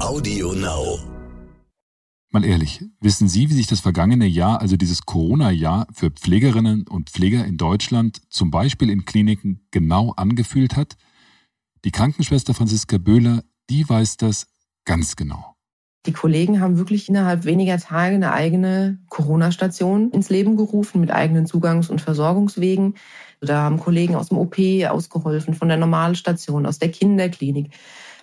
[0.00, 1.00] Audio Now.
[2.30, 7.10] Mal ehrlich, wissen Sie, wie sich das vergangene Jahr, also dieses Corona-Jahr, für Pflegerinnen und
[7.10, 10.96] Pfleger in Deutschland, zum Beispiel in Kliniken, genau angefühlt hat?
[11.84, 14.46] Die Krankenschwester Franziska Böhler, die weiß das
[14.84, 15.56] ganz genau.
[16.06, 21.46] Die Kollegen haben wirklich innerhalb weniger Tage eine eigene Corona-Station ins Leben gerufen mit eigenen
[21.46, 22.94] Zugangs- und Versorgungswegen.
[23.40, 24.58] Da haben Kollegen aus dem OP
[24.88, 27.72] ausgeholfen, von der Normalstation, aus der Kinderklinik.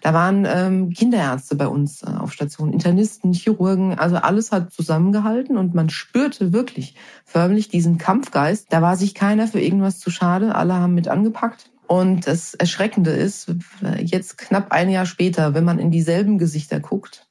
[0.05, 5.57] Da waren ähm, Kinderärzte bei uns äh, auf Station, Internisten, Chirurgen, also alles hat zusammengehalten
[5.57, 8.67] und man spürte wirklich förmlich diesen Kampfgeist.
[8.69, 11.71] Da war sich keiner für irgendwas zu schade, alle haben mit angepackt.
[11.87, 13.51] Und das Erschreckende ist,
[13.97, 17.27] jetzt knapp ein Jahr später, wenn man in dieselben Gesichter guckt,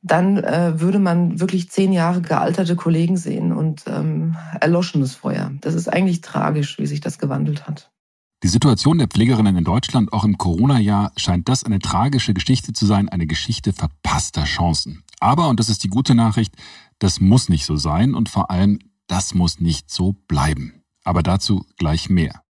[0.00, 5.50] dann äh, würde man wirklich zehn Jahre gealterte Kollegen sehen und ähm, erloschenes Feuer.
[5.60, 7.90] Das ist eigentlich tragisch, wie sich das gewandelt hat.
[8.44, 12.86] Die Situation der Pflegerinnen in Deutschland auch im Corona-Jahr scheint das eine tragische Geschichte zu
[12.86, 15.02] sein, eine Geschichte verpasster Chancen.
[15.18, 16.54] Aber, und das ist die gute Nachricht,
[17.00, 20.84] das muss nicht so sein und vor allem, das muss nicht so bleiben.
[21.02, 22.44] Aber dazu gleich mehr.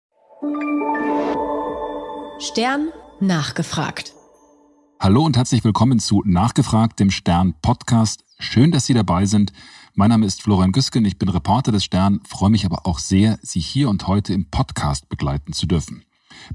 [2.38, 2.88] Stern
[3.20, 4.14] nachgefragt.
[4.98, 8.24] Hallo und herzlich willkommen zu Nachgefragt, dem Stern Podcast.
[8.38, 9.52] Schön, dass Sie dabei sind.
[9.96, 13.38] Mein Name ist Florian Güsken, ich bin Reporter des Stern, freue mich aber auch sehr,
[13.42, 16.02] Sie hier und heute im Podcast begleiten zu dürfen.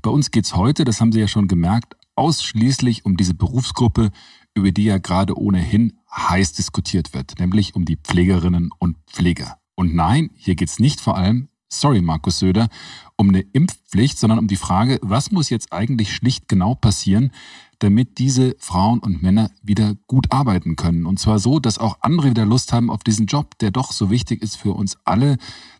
[0.02, 4.12] Bei uns geht's heute, das haben Sie ja schon gemerkt, ausschließlich um diese Berufsgruppe,
[4.56, 9.58] über die ja gerade ohnehin heiß diskutiert wird, nämlich um die Pflegerinnen und Pfleger.
[9.74, 12.68] Und nein, hier geht's nicht vor allem, sorry Markus Söder,
[13.16, 17.31] um eine Impfpflicht, sondern um die Frage, was muss jetzt eigentlich schlicht genau passieren,
[17.80, 21.05] damit diese Frauen und Männer wieder gut arbeiten können.
[21.05, 24.09] Und zwar so, dass auch andere wieder Lust haben auf diesen Job, der doch so
[24.09, 25.38] wichtig ist für uns alle.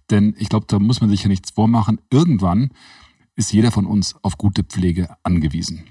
[0.09, 2.00] Denn ich glaube, da muss man sich ja nichts vormachen.
[2.09, 2.72] Irgendwann
[3.36, 5.83] ist jeder von uns auf gute Pflege angewiesen.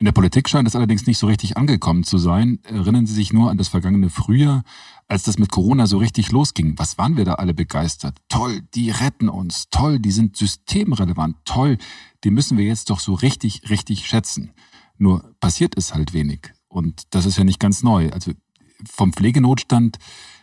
[0.00, 2.58] In der Politik scheint es allerdings nicht so richtig angekommen zu sein.
[2.62, 4.62] Erinnern Sie sich nur an das vergangene Frühjahr,
[5.08, 6.78] als das mit Corona so richtig losging.
[6.78, 8.16] Was waren wir da alle begeistert?
[8.30, 9.68] Toll, die retten uns.
[9.70, 11.36] Toll, die sind systemrelevant.
[11.44, 11.76] Toll,
[12.24, 14.52] die müssen wir jetzt doch so richtig, richtig schätzen.
[15.00, 16.52] Nur passiert es halt wenig.
[16.68, 18.10] Und das ist ja nicht ganz neu.
[18.10, 18.32] Also
[18.84, 19.98] vom Pflegenotstand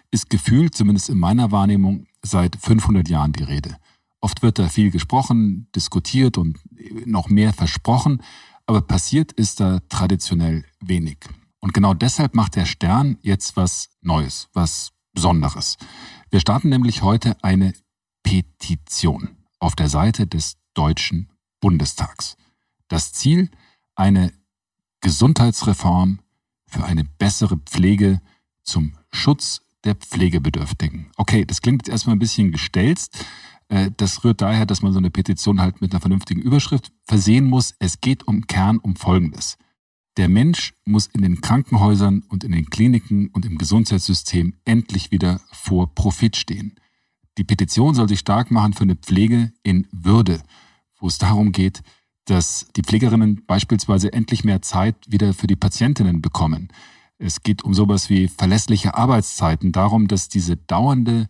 [0.09, 3.78] ist gefühlt, zumindest in meiner Wahrnehmung, seit 500 Jahren die Rede.
[4.19, 6.57] Oft wird da viel gesprochen, diskutiert und
[7.06, 8.23] noch mehr versprochen,
[8.66, 11.19] aber passiert ist da traditionell wenig.
[11.59, 15.78] Und genau deshalb macht der Stern jetzt was Neues, was Besonderes.
[16.31, 17.74] Wir starten nämlich heute eine
[18.24, 21.29] Petition auf der Seite des Deutschen
[21.59, 22.38] Bundestags.
[22.88, 23.51] Das Ziel,
[23.95, 24.31] eine
[25.02, 26.19] Gesundheitsreform
[26.66, 28.22] für eine bessere Pflege
[28.63, 31.08] zum Schutz der Pflegebedürftigen.
[31.16, 33.25] Okay, das klingt jetzt erstmal ein bisschen gestelzt.
[33.69, 37.46] Äh, das rührt daher, dass man so eine Petition halt mit einer vernünftigen Überschrift versehen
[37.46, 37.74] muss.
[37.80, 39.57] Es geht um Kern um Folgendes.
[40.18, 45.40] Der Mensch muss in den Krankenhäusern und in den Kliniken und im Gesundheitssystem endlich wieder
[45.52, 46.75] vor Profit stehen.
[47.38, 50.41] Die Petition soll sich stark machen für eine Pflege in Würde,
[51.00, 51.84] wo es darum geht,
[52.27, 56.69] dass die Pflegerinnen beispielsweise endlich mehr Zeit wieder für die Patientinnen bekommen.
[57.17, 61.27] Es geht um sowas wie verlässliche Arbeitszeiten, darum, dass diese dauernde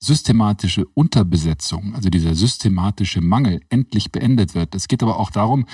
[0.00, 4.74] systematische Unterbesetzung, also dieser systematische Mangel endlich beendet wird.
[4.74, 5.66] Es geht aber auch darum,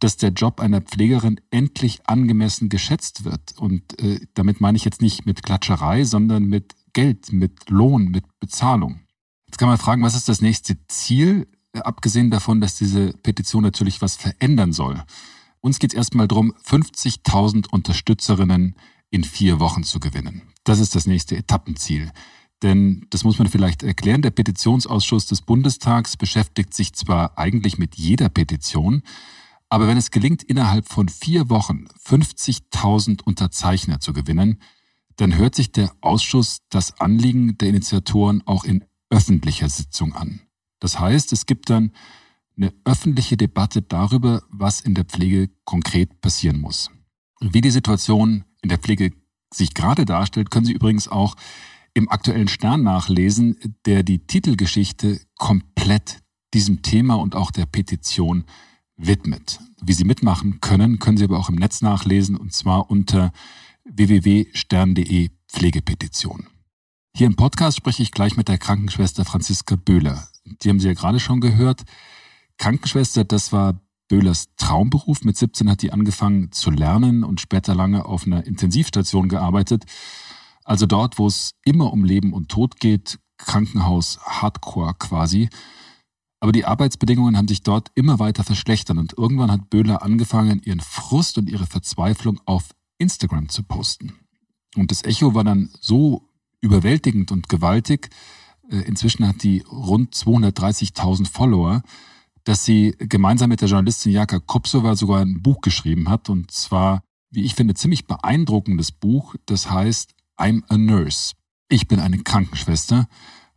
[0.00, 3.56] dass der Job einer Pflegerin endlich angemessen geschätzt wird.
[3.58, 8.24] Und äh, damit meine ich jetzt nicht mit Klatscherei, sondern mit Geld, mit Lohn, mit
[8.40, 9.00] Bezahlung.
[9.46, 11.46] Jetzt kann man fragen, was ist das nächste Ziel?
[11.84, 15.02] Abgesehen davon, dass diese Petition natürlich was verändern soll.
[15.60, 18.76] Uns geht es erstmal darum, 50.000 Unterstützerinnen
[19.10, 20.42] in vier Wochen zu gewinnen.
[20.64, 22.10] Das ist das nächste Etappenziel.
[22.62, 27.96] Denn das muss man vielleicht erklären, der Petitionsausschuss des Bundestags beschäftigt sich zwar eigentlich mit
[27.96, 29.02] jeder Petition,
[29.68, 34.60] aber wenn es gelingt, innerhalb von vier Wochen 50.000 Unterzeichner zu gewinnen,
[35.16, 40.40] dann hört sich der Ausschuss das Anliegen der Initiatoren auch in öffentlicher Sitzung an.
[40.80, 41.92] Das heißt, es gibt dann
[42.56, 46.90] eine öffentliche Debatte darüber, was in der Pflege konkret passieren muss.
[47.40, 49.12] wie die Situation in der Pflege
[49.52, 51.36] sich gerade darstellt, können Sie übrigens auch
[51.92, 56.22] im aktuellen Stern nachlesen, der die Titelgeschichte komplett
[56.54, 58.44] diesem Thema und auch der Petition
[58.96, 59.60] widmet.
[59.82, 63.32] Wie Sie mitmachen können, können Sie aber auch im Netz nachlesen und zwar unter
[63.84, 66.46] www.stern.de Pflegepetition.
[67.14, 70.26] Hier im Podcast spreche ich gleich mit der Krankenschwester Franziska Böhler
[70.62, 71.84] die haben Sie ja gerade schon gehört.
[72.58, 75.24] Krankenschwester, das war Böhlers Traumberuf.
[75.24, 79.84] Mit 17 hat die angefangen zu lernen und später lange auf einer Intensivstation gearbeitet.
[80.64, 85.48] Also dort, wo es immer um Leben und Tod geht, Krankenhaus Hardcore quasi.
[86.40, 90.80] Aber die Arbeitsbedingungen haben sich dort immer weiter verschlechtert und irgendwann hat Böhler angefangen, ihren
[90.80, 94.14] Frust und ihre Verzweiflung auf Instagram zu posten.
[94.76, 96.28] Und das Echo war dann so
[96.60, 98.10] überwältigend und gewaltig.
[98.70, 101.82] Äh, inzwischen hat die rund 230.000 Follower,
[102.44, 106.28] dass sie gemeinsam mit der Journalistin Jaka Kopsova sogar ein Buch geschrieben hat.
[106.30, 109.34] Und zwar, wie ich finde, ziemlich beeindruckendes Buch.
[109.46, 111.34] Das heißt I'm a Nurse.
[111.68, 113.08] Ich bin eine Krankenschwester.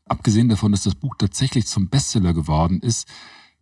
[0.05, 3.07] Abgesehen davon, dass das Buch tatsächlich zum Bestseller geworden ist,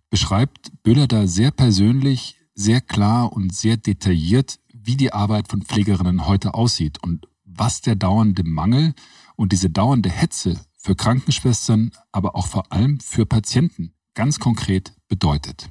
[0.10, 6.26] beschreibt Böhler da sehr persönlich, sehr klar und sehr detailliert, wie die Arbeit von Pflegerinnen
[6.26, 8.94] heute aussieht und was der dauernde Mangel
[9.36, 10.58] und diese dauernde Hetze
[10.88, 15.70] für Krankenschwestern, aber auch vor allem für Patienten ganz konkret bedeutet.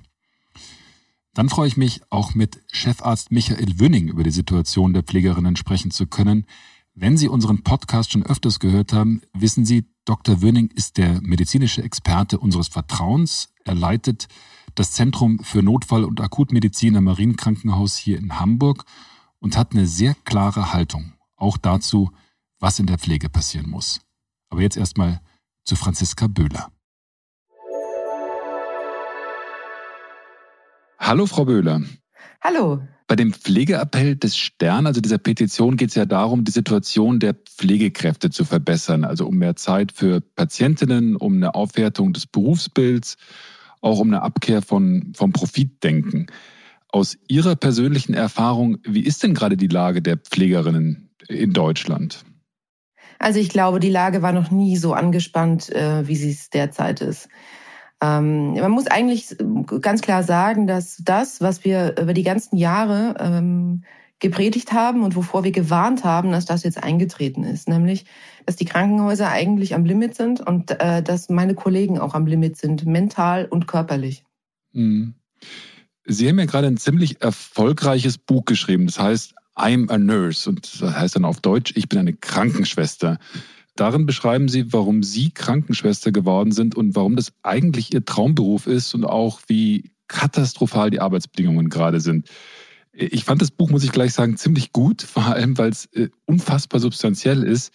[1.33, 5.91] Dann freue ich mich, auch mit Chefarzt Michael Wünning über die Situation der Pflegerinnen sprechen
[5.91, 6.45] zu können.
[6.93, 10.43] Wenn Sie unseren Podcast schon öfters gehört haben, wissen Sie, Dr.
[10.43, 13.55] Wünning ist der medizinische Experte unseres Vertrauens.
[13.65, 14.29] Er leitet
[14.75, 18.85] das Zentrum für Notfall- und Akutmedizin am Marienkrankenhaus hier in Hamburg
[19.39, 22.11] und hat eine sehr klare Haltung, auch dazu,
[22.59, 24.06] was in der Pflege passieren muss.
[24.51, 25.21] Aber jetzt erstmal
[25.65, 26.71] zu Franziska Böhler.
[30.99, 31.83] Hallo, Frau Böhler.
[32.41, 32.81] Hallo.
[33.09, 37.35] Bei dem Pflegeappell des Stern, also dieser Petition, geht es ja darum, die Situation der
[37.35, 39.05] Pflegekräfte zu verbessern.
[39.05, 43.17] Also um mehr Zeit für Patientinnen, um eine Aufwertung des Berufsbilds,
[43.81, 46.27] auch um eine Abkehr von, vom Profitdenken.
[46.89, 52.25] Aus Ihrer persönlichen Erfahrung, wie ist denn gerade die Lage der Pflegerinnen in Deutschland?
[53.19, 57.01] Also ich glaube, die Lage war noch nie so angespannt, äh, wie sie es derzeit
[57.01, 57.29] ist.
[58.03, 59.37] Ähm, man muss eigentlich
[59.81, 63.85] ganz klar sagen, dass das, was wir über die ganzen Jahre ähm,
[64.19, 67.69] gepredigt haben und wovor wir gewarnt haben, dass das jetzt eingetreten ist.
[67.69, 68.05] Nämlich,
[68.45, 72.57] dass die Krankenhäuser eigentlich am Limit sind und äh, dass meine Kollegen auch am Limit
[72.57, 74.25] sind, mental und körperlich.
[74.73, 75.15] Mhm.
[76.05, 78.87] Sie haben ja gerade ein ziemlich erfolgreiches Buch geschrieben.
[78.87, 83.19] Das heißt I'm a Nurse und das heißt dann auf Deutsch, ich bin eine Krankenschwester.
[83.75, 88.95] Darin beschreiben Sie, warum Sie Krankenschwester geworden sind und warum das eigentlich Ihr Traumberuf ist
[88.95, 92.29] und auch wie katastrophal die Arbeitsbedingungen gerade sind.
[92.93, 96.09] Ich fand das Buch, muss ich gleich sagen, ziemlich gut, vor allem weil es äh,
[96.25, 97.73] unfassbar substanziell ist.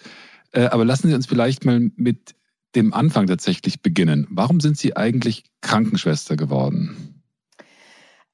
[0.52, 2.36] Äh, aber lassen Sie uns vielleicht mal mit
[2.76, 4.28] dem Anfang tatsächlich beginnen.
[4.30, 7.11] Warum sind Sie eigentlich Krankenschwester geworden?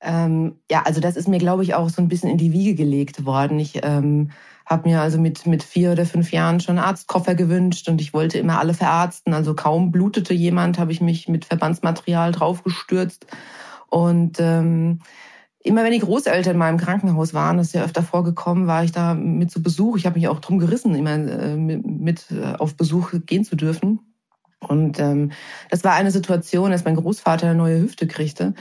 [0.02, 2.76] Ähm, ja, also das ist mir, glaube ich, auch so ein bisschen in die Wiege
[2.76, 3.60] gelegt worden.
[3.60, 4.32] Ich ähm,
[4.66, 8.38] habe mir also mit, mit vier oder fünf Jahren schon Arztkoffer gewünscht und ich wollte
[8.38, 9.34] immer alle verarzten.
[9.34, 13.26] Also kaum blutete jemand, habe ich mich mit Verbandsmaterial draufgestürzt.
[13.90, 15.00] Und ähm,
[15.64, 18.92] immer wenn die Großeltern in meinem Krankenhaus waren, das ist ja öfter vorgekommen, war ich
[18.92, 19.98] da mit zu Besuch.
[19.98, 24.00] Ich habe mich auch drum gerissen, immer äh, mit, äh, auf Besuch gehen zu dürfen.
[24.60, 25.32] Und ähm,
[25.70, 28.54] das war eine Situation, als mein Großvater eine neue Hüfte kriegte.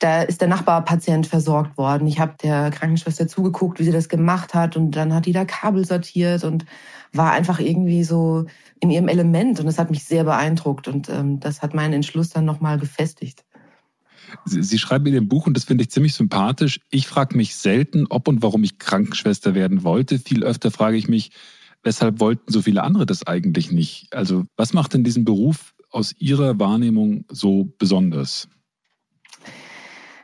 [0.00, 2.08] Da ist der Nachbarpatient versorgt worden.
[2.08, 4.76] Ich habe der Krankenschwester zugeguckt, wie sie das gemacht hat.
[4.76, 6.64] Und dann hat die da Kabel sortiert und
[7.12, 8.46] war einfach irgendwie so
[8.80, 9.60] in ihrem Element.
[9.60, 10.88] Und das hat mich sehr beeindruckt.
[10.88, 13.44] Und ähm, das hat meinen Entschluss dann nochmal gefestigt.
[14.44, 17.56] Sie, Sie schreiben in dem Buch, und das finde ich ziemlich sympathisch, ich frage mich
[17.56, 20.18] selten, ob und warum ich Krankenschwester werden wollte.
[20.18, 21.30] Viel öfter frage ich mich,
[21.82, 24.12] Weshalb wollten so viele andere das eigentlich nicht?
[24.12, 28.48] Also was macht denn diesen Beruf aus Ihrer Wahrnehmung so besonders?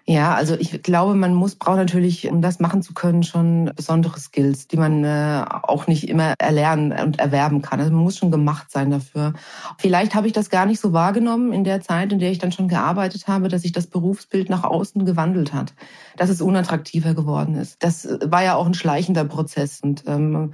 [0.08, 4.20] Ja, also ich glaube, man muss braucht natürlich, um das machen zu können, schon besondere
[4.20, 7.80] Skills, die man äh, auch nicht immer erlernen und erwerben kann.
[7.80, 9.32] Also man muss schon gemacht sein dafür.
[9.78, 12.52] Vielleicht habe ich das gar nicht so wahrgenommen in der Zeit, in der ich dann
[12.52, 15.74] schon gearbeitet habe, dass sich das Berufsbild nach außen gewandelt hat,
[16.16, 17.82] dass es unattraktiver geworden ist.
[17.82, 20.52] Das war ja auch ein schleichender Prozess und ähm,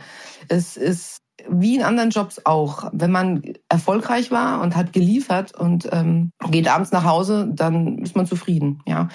[0.49, 1.19] es ist
[1.49, 6.69] wie in anderen Jobs auch, wenn man erfolgreich war und hat geliefert und ähm, geht
[6.69, 8.81] abends nach Hause, dann ist man zufrieden.
[8.87, 9.09] Ja,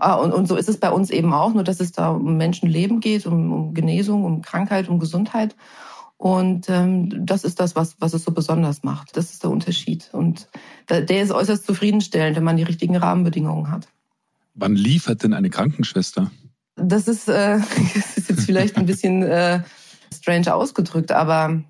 [0.00, 2.36] äh, und, und so ist es bei uns eben auch, nur dass es da um
[2.36, 5.56] Menschenleben geht, um, um Genesung, um Krankheit, um Gesundheit.
[6.16, 9.16] Und ähm, das ist das, was, was es so besonders macht.
[9.16, 10.08] Das ist der Unterschied.
[10.12, 10.48] Und
[10.88, 13.88] der ist äußerst zufriedenstellend, wenn man die richtigen Rahmenbedingungen hat.
[14.54, 16.30] Wann liefert denn eine Krankenschwester?
[16.76, 17.58] Das ist, äh,
[17.94, 19.62] das ist jetzt vielleicht ein bisschen äh,
[20.14, 21.62] strange ausgedrückt, aber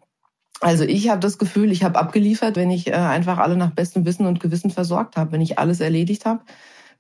[0.63, 4.05] also ich habe das Gefühl, ich habe abgeliefert, wenn ich äh, einfach alle nach bestem
[4.05, 6.41] Wissen und Gewissen versorgt habe, wenn ich alles erledigt habe,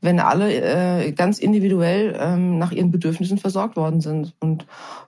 [0.01, 4.35] wenn alle äh, ganz individuell ähm, nach ihren Bedürfnissen versorgt worden sind.
[4.41, 4.67] Und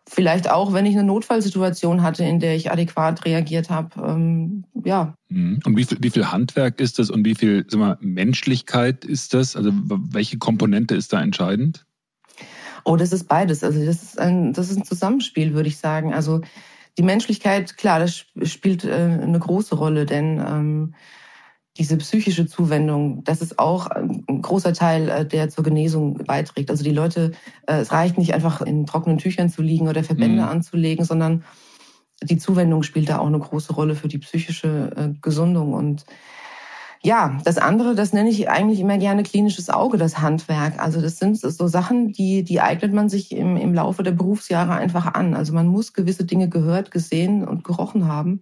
[0.08, 4.00] vielleicht auch, wenn ich eine Notfallsituation hatte, in der ich adäquat reagiert habe.
[4.00, 5.14] Ähm, ja.
[5.30, 5.58] Mhm.
[5.64, 9.34] Und wie viel, wie viel Handwerk ist das und wie viel sag mal, Menschlichkeit ist
[9.34, 9.56] das?
[9.56, 11.84] Also welche Komponente ist da entscheidend?
[12.84, 13.64] Oh, das ist beides.
[13.64, 16.14] Also das ist ein, das ist ein Zusammenspiel, würde ich sagen.
[16.14, 16.42] Also
[16.98, 20.94] die Menschlichkeit, klar, das spielt äh, eine große Rolle, denn ähm,
[21.76, 26.70] diese psychische Zuwendung, das ist auch ein großer Teil, äh, der zur Genesung beiträgt.
[26.70, 27.32] Also die Leute,
[27.66, 30.48] äh, es reicht nicht einfach in trockenen Tüchern zu liegen oder Verbände mhm.
[30.48, 31.44] anzulegen, sondern
[32.22, 35.72] die Zuwendung spielt da auch eine große Rolle für die psychische äh, Gesundung.
[35.72, 36.04] Und
[37.04, 40.82] ja, das andere, das nenne ich eigentlich immer gerne klinisches Auge, das Handwerk.
[40.82, 44.72] Also das sind so Sachen, die, die eignet man sich im, im Laufe der Berufsjahre
[44.72, 45.34] einfach an.
[45.34, 48.40] Also man muss gewisse Dinge gehört, gesehen und gerochen haben.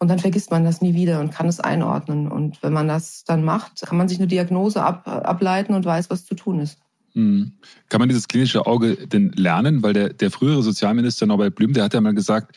[0.00, 2.26] Und dann vergisst man das nie wieder und kann es einordnen.
[2.26, 6.10] Und wenn man das dann macht, kann man sich eine Diagnose ab, ableiten und weiß,
[6.10, 6.78] was zu tun ist.
[7.14, 7.52] Mhm.
[7.88, 9.84] Kann man dieses klinische Auge denn lernen?
[9.84, 12.56] Weil der, der frühere Sozialminister Norbert Blüm, der hat ja mal gesagt,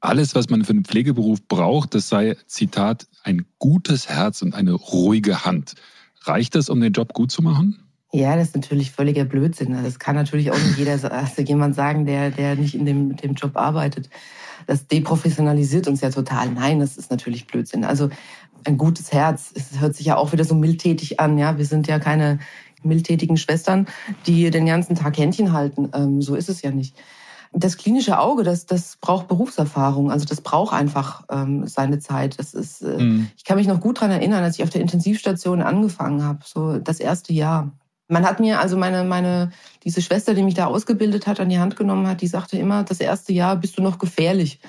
[0.00, 4.72] alles, was man für einen Pflegeberuf braucht, das sei, Zitat, ein gutes Herz und eine
[4.72, 5.74] ruhige Hand.
[6.22, 7.82] Reicht das, um den Job gut zu machen?
[8.12, 9.72] Ja, das ist natürlich völliger Blödsinn.
[9.82, 13.34] Das kann natürlich auch nicht jeder, also jemand sagen, der, der nicht in dem, dem
[13.34, 14.08] Job arbeitet
[14.66, 16.50] das deprofessionalisiert uns ja total.
[16.50, 17.84] Nein, das ist natürlich Blödsinn.
[17.84, 18.10] Also
[18.64, 21.38] ein gutes Herz, es hört sich ja auch wieder so mildtätig an.
[21.38, 22.40] Ja, wir sind ja keine
[22.82, 23.86] mildtätigen Schwestern,
[24.26, 25.90] die den ganzen Tag Händchen halten.
[25.94, 26.96] Ähm, so ist es ja nicht.
[27.58, 30.10] Das klinische Auge, das, das braucht Berufserfahrung.
[30.10, 32.38] Also das braucht einfach ähm, seine Zeit.
[32.38, 33.30] Das ist, äh, mhm.
[33.36, 36.78] Ich kann mich noch gut dran erinnern, als ich auf der Intensivstation angefangen habe, so
[36.78, 37.72] das erste Jahr.
[38.08, 39.50] Man hat mir also meine, meine,
[39.84, 42.84] diese Schwester, die mich da ausgebildet hat, an die Hand genommen hat, die sagte immer,
[42.84, 44.60] das erste Jahr bist du noch gefährlich.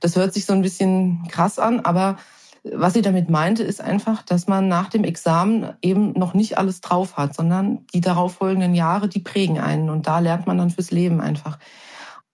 [0.00, 2.16] Das hört sich so ein bisschen krass an, aber
[2.62, 6.80] was sie damit meinte, ist einfach, dass man nach dem Examen eben noch nicht alles
[6.80, 9.88] drauf hat, sondern die darauffolgenden Jahre, die prägen einen.
[9.88, 11.58] Und da lernt man dann fürs Leben einfach.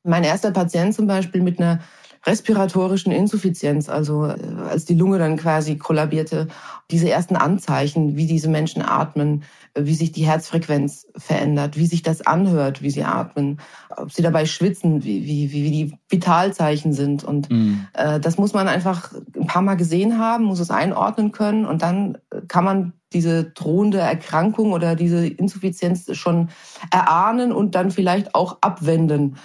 [0.07, 1.81] Mein erster Patient zum Beispiel mit einer
[2.27, 4.37] respiratorischen Insuffizienz, also äh,
[4.69, 6.49] als die Lunge dann quasi kollabierte,
[6.91, 9.45] diese ersten Anzeichen, wie diese Menschen atmen,
[9.77, 13.61] wie sich die Herzfrequenz verändert, wie sich das anhört, wie sie atmen,
[13.97, 17.23] ob sie dabei schwitzen, wie, wie, wie die Vitalzeichen sind.
[17.23, 17.87] Und mhm.
[17.93, 21.83] äh, das muss man einfach ein paar Mal gesehen haben, muss es einordnen können und
[21.83, 26.51] dann kann man diese drohende Erkrankung oder diese Insuffizienz schon
[26.91, 29.37] erahnen und dann vielleicht auch abwenden.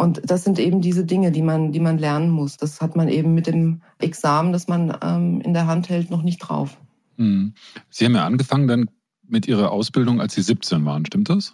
[0.00, 2.56] Und das sind eben diese Dinge, die man, die man lernen muss.
[2.56, 6.22] Das hat man eben mit dem Examen, das man ähm, in der Hand hält, noch
[6.22, 6.78] nicht drauf.
[7.18, 7.52] Hm.
[7.90, 8.90] Sie haben ja angefangen dann
[9.28, 11.52] mit Ihrer Ausbildung, als Sie 17 waren, stimmt das?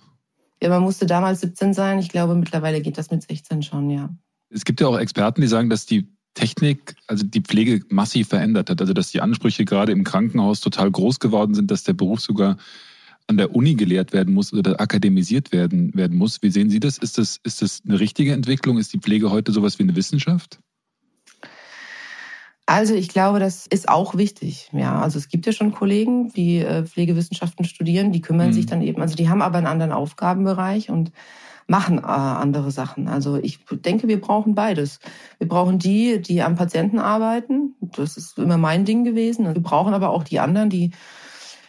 [0.63, 1.99] Ja, man musste damals 17 sein.
[1.99, 4.11] Ich glaube, mittlerweile geht das mit 16 schon, ja.
[4.49, 8.71] Es gibt ja auch Experten, die sagen, dass die Technik, also die Pflege massiv verändert
[8.71, 8.81] hat.
[8.81, 12.59] Also dass die Ansprüche gerade im Krankenhaus total groß geworden sind, dass der Beruf sogar
[13.29, 16.43] an der Uni gelehrt werden muss oder akademisiert werden, werden muss.
[16.43, 16.99] Wie sehen Sie das?
[16.99, 17.41] Ist, das?
[17.43, 18.79] ist das eine richtige Entwicklung?
[18.79, 20.61] Ist die Pflege heute sowas wie eine Wissenschaft?
[22.67, 24.71] Also ich glaube, das ist auch wichtig.
[24.73, 28.53] Ja, also es gibt ja schon Kollegen, die äh, Pflegewissenschaften studieren, die kümmern mhm.
[28.55, 31.13] sich dann eben, also die haben aber einen anderen Aufgabenbereich und
[31.69, 33.07] machen äh, andere Sachen.
[33.07, 34.99] Also ich denke, wir brauchen beides.
[35.39, 37.75] Wir brauchen die, die am Patienten arbeiten.
[37.81, 39.47] Das ist immer mein Ding gewesen.
[39.47, 40.93] Wir brauchen aber auch die anderen, die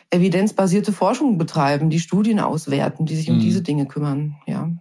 [0.09, 3.41] evidenzbasierte Forschung betreiben, die Studien auswerten, die sich um mhm.
[3.41, 4.37] diese Dinge kümmern.
[4.45, 4.71] Ja.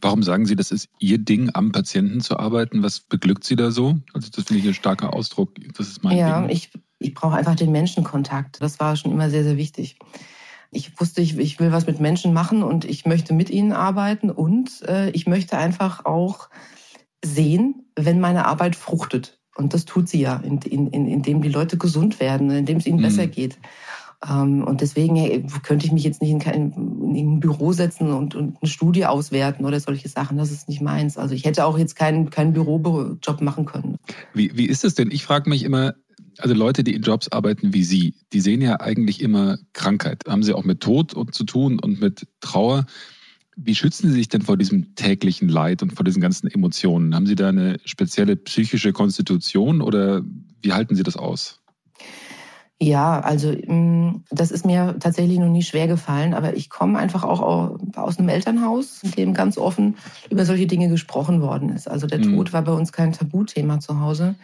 [0.00, 2.82] Warum sagen Sie, das ist Ihr Ding, am Patienten zu arbeiten?
[2.82, 3.98] Was beglückt Sie da so?
[4.12, 5.50] Also das finde ich ein starker Ausdruck.
[5.76, 6.50] Das ist mein ja, Ding.
[6.50, 8.60] ich, ich brauche einfach den Menschenkontakt.
[8.60, 9.98] Das war schon immer sehr, sehr wichtig.
[10.70, 14.30] Ich wusste, ich, ich will was mit Menschen machen und ich möchte mit ihnen arbeiten
[14.30, 16.48] und äh, ich möchte einfach auch
[17.24, 19.38] sehen, wenn meine Arbeit fruchtet.
[19.56, 22.86] Und das tut sie ja, indem in, in, in die Leute gesund werden, indem es
[22.86, 23.02] ihnen mhm.
[23.02, 23.58] besser geht.
[24.28, 28.34] Ähm, und deswegen könnte ich mich jetzt nicht in, kein, in ein Büro setzen und,
[28.34, 30.38] und, eine Studie auswerten oder solche Sachen.
[30.38, 31.18] Das ist nicht meins.
[31.18, 33.96] Also ich hätte auch jetzt keinen, keinen Bürojob machen können.
[34.32, 35.10] Wie, wie ist es denn?
[35.10, 35.94] Ich frage mich immer,
[36.38, 40.24] also Leute, die in Jobs arbeiten wie Sie, die sehen ja eigentlich immer Krankheit.
[40.26, 42.86] Haben sie auch mit Tod zu tun und mit Trauer.
[43.56, 47.14] Wie schützen Sie sich denn vor diesem täglichen Leid und vor diesen ganzen Emotionen?
[47.14, 50.22] Haben Sie da eine spezielle psychische Konstitution oder
[50.62, 51.60] wie halten Sie das aus?
[52.84, 57.24] Ja, also mm, das ist mir tatsächlich noch nie schwer gefallen, aber ich komme einfach
[57.24, 59.96] auch aus einem Elternhaus, in dem ganz offen
[60.28, 61.88] über solche Dinge gesprochen worden ist.
[61.88, 62.36] Also der mhm.
[62.36, 64.34] Tod war bei uns kein Tabuthema zu Hause.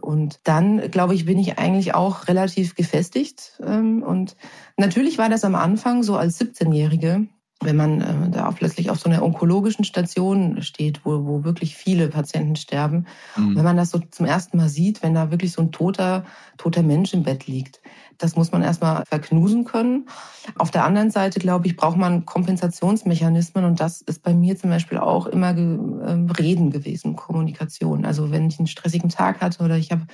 [0.00, 3.60] Und dann, glaube ich, bin ich eigentlich auch relativ gefestigt.
[3.64, 4.36] Ähm, und
[4.76, 7.28] natürlich war das am Anfang so als 17-Jährige
[7.60, 12.08] wenn man äh, da plötzlich auf so einer onkologischen Station steht, wo, wo wirklich viele
[12.08, 13.56] Patienten sterben, mhm.
[13.56, 16.24] wenn man das so zum ersten Mal sieht, wenn da wirklich so ein toter,
[16.56, 17.80] toter Mensch im Bett liegt,
[18.16, 20.08] das muss man erstmal verknusen können.
[20.56, 24.70] Auf der anderen Seite, glaube ich, braucht man Kompensationsmechanismen und das ist bei mir zum
[24.70, 28.04] Beispiel auch immer äh, Reden gewesen, Kommunikation.
[28.04, 30.06] Also wenn ich einen stressigen Tag hatte oder ich habe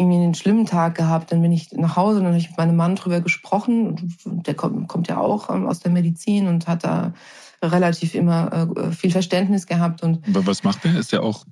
[0.00, 1.30] irgendwie einen schlimmen Tag gehabt.
[1.30, 4.16] Dann bin ich nach Hause und dann habe ich mit meinem Mann drüber gesprochen.
[4.24, 7.12] Der kommt, kommt ja auch ähm, aus der Medizin und hat da
[7.62, 10.02] relativ immer äh, viel Verständnis gehabt.
[10.02, 10.98] Und was macht er?
[10.98, 11.44] Ist er auch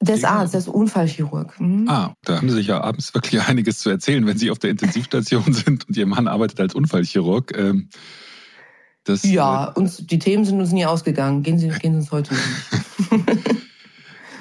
[0.00, 1.58] Der ist Arzt, der ist Unfallchirurg.
[1.60, 1.88] Mhm.
[1.88, 4.70] Ah, da haben Sie sich ja abends wirklich einiges zu erzählen, wenn Sie auf der
[4.70, 7.56] Intensivstation sind und Ihr Mann arbeitet als Unfallchirurg.
[7.56, 7.88] Ähm,
[9.04, 11.42] das, ja, äh, uns, die Themen sind uns nie ausgegangen.
[11.42, 13.56] Gehen Sie, gehen Sie uns heute nicht.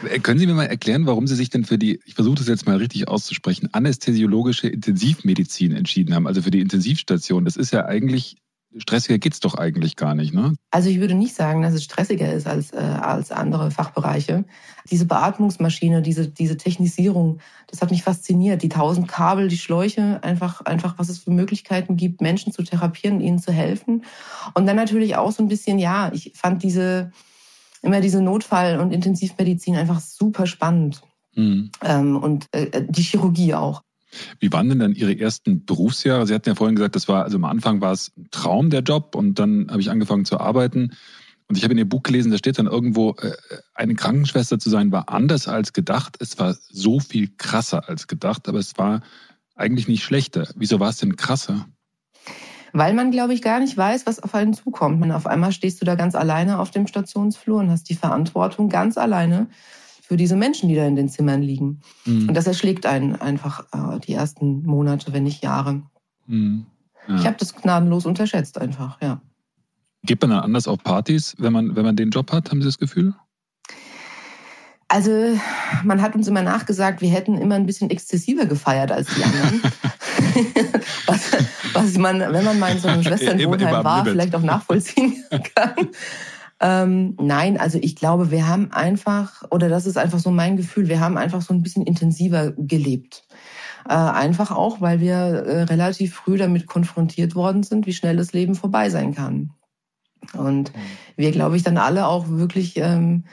[0.09, 2.47] Äh, können Sie mir mal erklären, warum Sie sich denn für die, ich versuche das
[2.47, 7.45] jetzt mal richtig auszusprechen, anästhesiologische Intensivmedizin entschieden haben, also für die Intensivstation?
[7.45, 8.37] Das ist ja eigentlich
[8.77, 10.55] stressiger geht's doch eigentlich gar nicht, ne?
[10.71, 14.45] Also ich würde nicht sagen, dass es stressiger ist als, äh, als andere Fachbereiche.
[14.89, 18.63] Diese Beatmungsmaschine, diese, diese Technisierung, das hat mich fasziniert.
[18.63, 23.19] Die tausend Kabel, die Schläuche, einfach, einfach, was es für Möglichkeiten gibt, Menschen zu therapieren,
[23.19, 24.05] ihnen zu helfen.
[24.53, 27.11] Und dann natürlich auch so ein bisschen, ja, ich fand diese,
[27.81, 31.01] immer diese Notfall- und Intensivmedizin einfach super spannend.
[31.35, 31.71] Mhm.
[31.83, 33.81] Ähm, und äh, die Chirurgie auch.
[34.39, 36.27] Wie waren denn dann Ihre ersten Berufsjahre?
[36.27, 38.81] Sie hatten ja vorhin gesagt, das war, also am Anfang war es ein Traum, der
[38.81, 40.91] Job, und dann habe ich angefangen zu arbeiten.
[41.47, 43.33] Und ich habe in Ihr Buch gelesen, da steht dann irgendwo, äh,
[43.73, 46.17] eine Krankenschwester zu sein war anders als gedacht.
[46.19, 49.01] Es war so viel krasser als gedacht, aber es war
[49.55, 50.47] eigentlich nicht schlechter.
[50.55, 51.67] Wieso war es denn krasser?
[52.73, 55.01] Weil man, glaube ich, gar nicht weiß, was auf einen zukommt.
[55.01, 58.69] Und auf einmal stehst du da ganz alleine auf dem Stationsflur und hast die Verantwortung
[58.69, 59.47] ganz alleine
[60.01, 61.81] für diese Menschen, die da in den Zimmern liegen.
[62.05, 62.29] Mhm.
[62.29, 65.83] Und das erschlägt einen einfach äh, die ersten Monate, wenn nicht Jahre.
[66.27, 66.65] Mhm.
[67.07, 67.15] Ja.
[67.15, 69.21] Ich habe das gnadenlos unterschätzt einfach, ja.
[70.03, 72.67] Geht man dann anders auf Partys, wenn man, wenn man den Job hat, haben Sie
[72.67, 73.13] das Gefühl?
[74.91, 75.39] Also,
[75.85, 79.61] man hat uns immer nachgesagt, wir hätten immer ein bisschen exzessiver gefeiert als die anderen.
[81.05, 81.31] was,
[81.71, 85.23] was man, wenn man mal in so einem Schwesternwohnheim war, vielleicht auch nachvollziehen
[85.55, 85.87] kann.
[86.59, 90.89] Ähm, nein, also ich glaube, wir haben einfach, oder das ist einfach so mein Gefühl,
[90.89, 93.23] wir haben einfach so ein bisschen intensiver gelebt.
[93.87, 98.33] Äh, einfach auch, weil wir äh, relativ früh damit konfrontiert worden sind, wie schnell das
[98.33, 99.51] Leben vorbei sein kann.
[100.33, 100.73] Und
[101.15, 103.23] wir, glaube ich, dann alle auch wirklich ähm,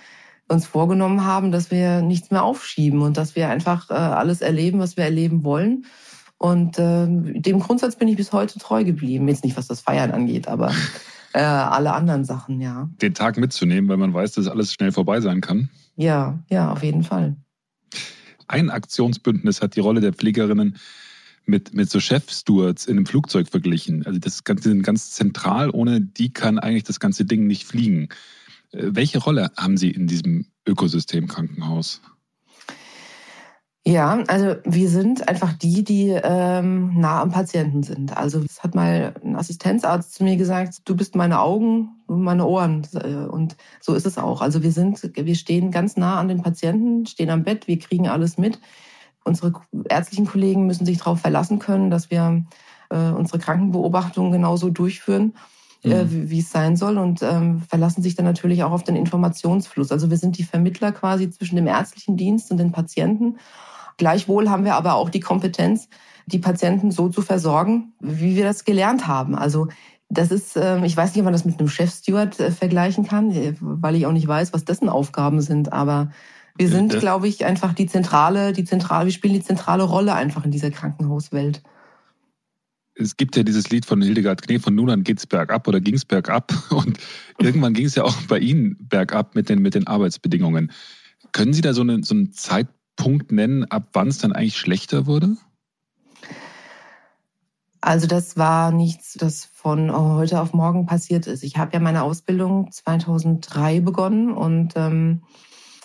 [0.48, 4.78] uns vorgenommen haben, dass wir nichts mehr aufschieben und dass wir einfach äh, alles erleben,
[4.78, 5.84] was wir erleben wollen.
[6.38, 9.28] Und äh, dem Grundsatz bin ich bis heute treu geblieben.
[9.28, 10.72] Jetzt nicht, was das Feiern angeht, aber
[11.32, 12.88] äh, alle anderen Sachen, ja.
[13.02, 15.68] Den Tag mitzunehmen, weil man weiß, dass alles schnell vorbei sein kann.
[15.96, 17.36] Ja, ja, auf jeden Fall.
[18.46, 20.78] Ein Aktionsbündnis hat die Rolle der Pflegerinnen
[21.44, 24.06] mit, mit so Chefstewards in einem Flugzeug verglichen.
[24.06, 28.08] Also das Ganze sind ganz zentral, ohne die kann eigentlich das ganze Ding nicht fliegen.
[28.72, 32.00] Äh, welche Rolle haben Sie in diesem Ökosystem Krankenhaus?
[33.86, 38.14] Ja, also wir sind einfach die, die ähm, nah am Patienten sind.
[38.14, 42.44] Also es hat mal ein Assistenzarzt zu mir gesagt, du bist meine Augen und meine
[42.44, 42.86] Ohren.
[43.30, 44.42] Und so ist es auch.
[44.42, 48.08] Also wir sind, wir stehen ganz nah an den Patienten, stehen am Bett, wir kriegen
[48.08, 48.60] alles mit.
[49.24, 49.54] Unsere
[49.88, 52.44] ärztlichen Kollegen müssen sich darauf verlassen können, dass wir
[52.90, 55.32] äh, unsere Krankenbeobachtungen genauso durchführen.
[55.84, 56.28] Äh, mhm.
[56.28, 59.92] wie es sein soll und ähm, verlassen sich dann natürlich auch auf den Informationsfluss.
[59.92, 63.36] Also wir sind die Vermittler quasi zwischen dem ärztlichen Dienst und den Patienten
[63.98, 65.88] Gleichwohl haben wir aber auch die Kompetenz,
[66.26, 69.34] die Patienten so zu versorgen, wie wir das gelernt haben.
[69.34, 69.68] Also
[70.08, 73.30] das ist, ähm, ich weiß nicht, ob man das mit einem Chefsteward äh, vergleichen kann,
[73.32, 75.72] äh, weil ich auch nicht weiß, was dessen Aufgaben sind.
[75.72, 76.10] Aber
[76.56, 80.44] wir sind, glaube ich, einfach die zentrale, die zentrale, wir spielen die zentrale Rolle einfach
[80.44, 81.62] in dieser Krankenhauswelt.
[83.00, 86.04] Es gibt ja dieses Lied von Hildegard Knee, von nun an geht's bergab oder ging's
[86.04, 86.52] bergab.
[86.70, 86.98] Und
[87.38, 90.72] irgendwann ging es ja auch bei Ihnen bergab mit den, mit den Arbeitsbedingungen.
[91.32, 94.58] Können Sie da so, eine, so einen Zeitpunkt Punkt nennen, ab wann es dann eigentlich
[94.58, 95.36] schlechter wurde?
[97.80, 101.44] Also das war nichts, das von heute auf morgen passiert ist.
[101.44, 105.22] Ich habe ja meine Ausbildung 2003 begonnen und ähm,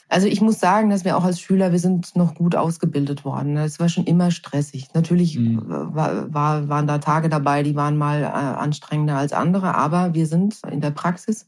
[0.10, 3.58] also ich muss sagen, dass wir auch als Schüler, wir sind noch gut ausgebildet worden.
[3.58, 4.90] Es war schon immer stressig.
[4.94, 5.64] Natürlich mhm.
[5.68, 10.28] war, war, waren da Tage dabei, die waren mal äh, anstrengender als andere, aber wir
[10.28, 11.46] sind in der Praxis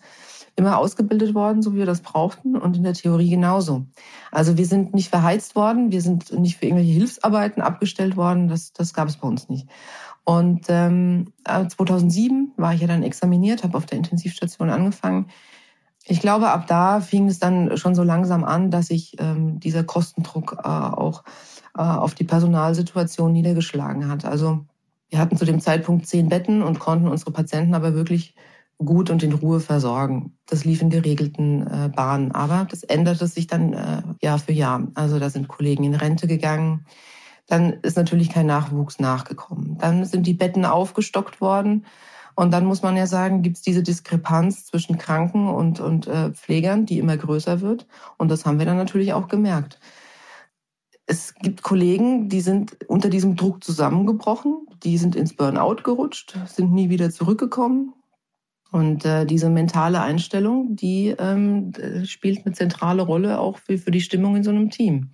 [0.56, 3.86] immer ausgebildet worden, so wie wir das brauchten und in der Theorie genauso.
[4.32, 8.72] Also wir sind nicht verheizt worden, wir sind nicht für irgendwelche Hilfsarbeiten abgestellt worden, das,
[8.72, 9.68] das gab es bei uns nicht.
[10.24, 15.28] Und ähm, 2007 war ich ja dann examiniert, habe auf der Intensivstation angefangen.
[16.08, 19.84] Ich glaube, ab da fing es dann schon so langsam an, dass sich ähm, dieser
[19.84, 21.24] Kostendruck äh, auch
[21.76, 24.24] äh, auf die Personalsituation niedergeschlagen hat.
[24.24, 24.66] Also
[25.10, 28.36] wir hatten zu dem Zeitpunkt zehn Betten und konnten unsere Patienten aber wirklich
[28.78, 30.38] gut und in Ruhe versorgen.
[30.46, 32.32] Das lief in geregelten äh, Bahnen.
[32.32, 34.88] Aber das änderte sich dann äh, Jahr für Jahr.
[34.96, 36.86] Also da sind Kollegen in Rente gegangen.
[37.48, 39.78] Dann ist natürlich kein Nachwuchs nachgekommen.
[39.78, 41.86] Dann sind die Betten aufgestockt worden.
[42.36, 46.32] Und dann muss man ja sagen, gibt es diese Diskrepanz zwischen Kranken und, und äh,
[46.32, 47.88] Pflegern, die immer größer wird.
[48.18, 49.80] Und das haben wir dann natürlich auch gemerkt.
[51.08, 56.74] Es gibt Kollegen, die sind unter diesem Druck zusammengebrochen, die sind ins Burnout gerutscht, sind
[56.74, 57.94] nie wieder zurückgekommen,
[58.76, 61.72] Und äh, diese mentale Einstellung, die ähm,
[62.04, 65.12] spielt eine zentrale Rolle auch für, für die Stimmung in so einem Team.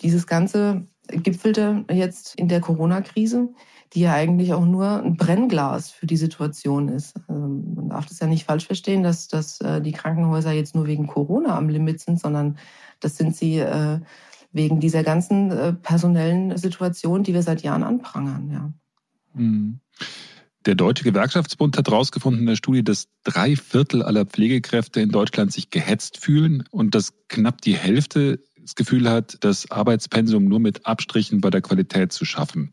[0.00, 3.48] Dieses Ganze gipfelte jetzt in der Corona-Krise,
[3.92, 7.14] die ja eigentlich auch nur ein Brennglas für die Situation ist.
[7.28, 10.86] Ähm, man darf das ja nicht falsch verstehen, dass, dass äh, die Krankenhäuser jetzt nur
[10.86, 12.58] wegen Corona am Limit sind, sondern
[13.00, 14.00] das sind sie äh,
[14.52, 18.50] wegen dieser ganzen äh, personellen Situation, die wir seit Jahren anprangern.
[18.50, 18.72] Ja.
[19.34, 19.80] Mhm.
[20.64, 25.52] Der Deutsche Gewerkschaftsbund hat herausgefunden in der Studie, dass drei Viertel aller Pflegekräfte in Deutschland
[25.52, 30.86] sich gehetzt fühlen und dass knapp die Hälfte das Gefühl hat, das Arbeitspensum nur mit
[30.86, 32.70] Abstrichen bei der Qualität zu schaffen.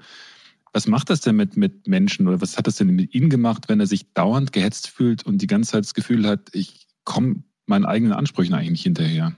[0.74, 3.70] Was macht das denn mit, mit Menschen oder was hat das denn mit ihnen gemacht,
[3.70, 7.44] wenn er sich dauernd gehetzt fühlt und die ganze Zeit das Gefühl hat, ich komme
[7.68, 9.34] meinen eigenen Ansprüchen eigentlich nicht hinterher?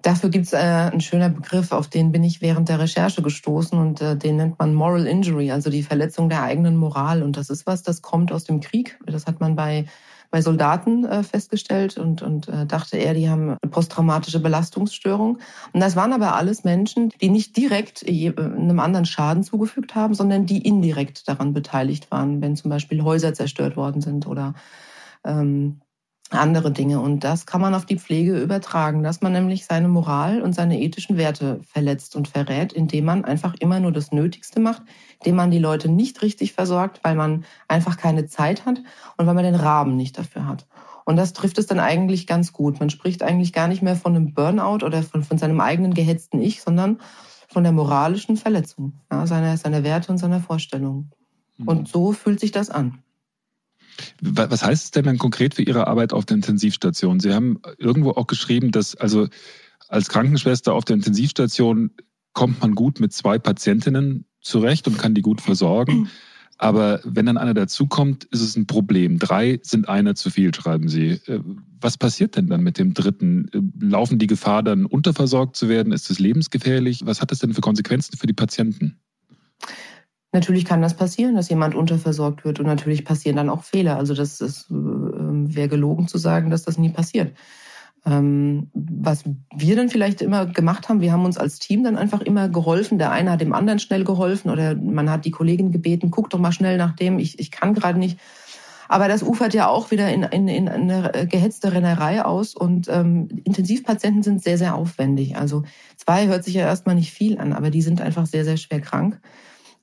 [0.00, 3.78] Dafür gibt es äh, einen schönen Begriff, auf den bin ich während der Recherche gestoßen
[3.78, 7.22] und äh, den nennt man Moral Injury, also die Verletzung der eigenen Moral.
[7.22, 8.98] Und das ist was, das kommt aus dem Krieg.
[9.06, 9.84] Das hat man bei,
[10.32, 15.38] bei Soldaten äh, festgestellt und, und äh, dachte er, die haben eine posttraumatische Belastungsstörung.
[15.74, 20.14] Und das waren aber alles Menschen, die nicht direkt äh, einem anderen Schaden zugefügt haben,
[20.14, 24.54] sondern die indirekt daran beteiligt waren, wenn zum Beispiel Häuser zerstört worden sind oder
[25.22, 25.82] ähm,
[26.38, 27.00] andere Dinge.
[27.00, 30.80] Und das kann man auf die Pflege übertragen, dass man nämlich seine Moral und seine
[30.80, 34.82] ethischen Werte verletzt und verrät, indem man einfach immer nur das Nötigste macht,
[35.20, 38.80] indem man die Leute nicht richtig versorgt, weil man einfach keine Zeit hat
[39.16, 40.66] und weil man den Rahmen nicht dafür hat.
[41.04, 42.78] Und das trifft es dann eigentlich ganz gut.
[42.80, 46.40] Man spricht eigentlich gar nicht mehr von einem Burnout oder von, von seinem eigenen gehetzten
[46.40, 46.98] Ich, sondern
[47.48, 51.10] von der moralischen Verletzung ja, seiner, seiner Werte und seiner Vorstellungen.
[51.58, 51.68] Mhm.
[51.68, 53.02] Und so fühlt sich das an.
[54.20, 57.20] Was heißt es denn dann konkret für Ihre Arbeit auf der Intensivstation?
[57.20, 59.28] Sie haben irgendwo auch geschrieben, dass also
[59.88, 61.90] als Krankenschwester auf der Intensivstation
[62.32, 66.08] kommt man gut mit zwei Patientinnen zurecht und kann die gut versorgen.
[66.58, 69.18] Aber wenn dann einer dazukommt, ist es ein Problem.
[69.18, 71.20] Drei sind einer zu viel, schreiben Sie.
[71.26, 71.40] Äh,
[71.80, 73.48] was passiert denn dann mit dem dritten?
[73.52, 75.92] Äh, laufen die Gefahr, dann unterversorgt zu werden?
[75.92, 77.04] Ist es lebensgefährlich?
[77.04, 79.00] Was hat das denn für Konsequenzen für die Patienten?
[80.32, 83.98] Natürlich kann das passieren, dass jemand unterversorgt wird und natürlich passieren dann auch Fehler.
[83.98, 87.36] Also das äh, wäre gelogen zu sagen, dass das nie passiert.
[88.04, 92.22] Ähm, was wir dann vielleicht immer gemacht haben, wir haben uns als Team dann einfach
[92.22, 92.98] immer geholfen.
[92.98, 96.38] Der eine hat dem anderen schnell geholfen oder man hat die Kollegin gebeten, guck doch
[96.38, 98.18] mal schnell nach dem, ich, ich kann gerade nicht.
[98.88, 103.28] Aber das ufert ja auch wieder in, in, in eine gehetzte Rennerei aus und ähm,
[103.44, 105.36] Intensivpatienten sind sehr, sehr aufwendig.
[105.36, 105.62] Also
[105.96, 108.80] zwei hört sich ja erstmal nicht viel an, aber die sind einfach sehr, sehr schwer
[108.80, 109.20] krank.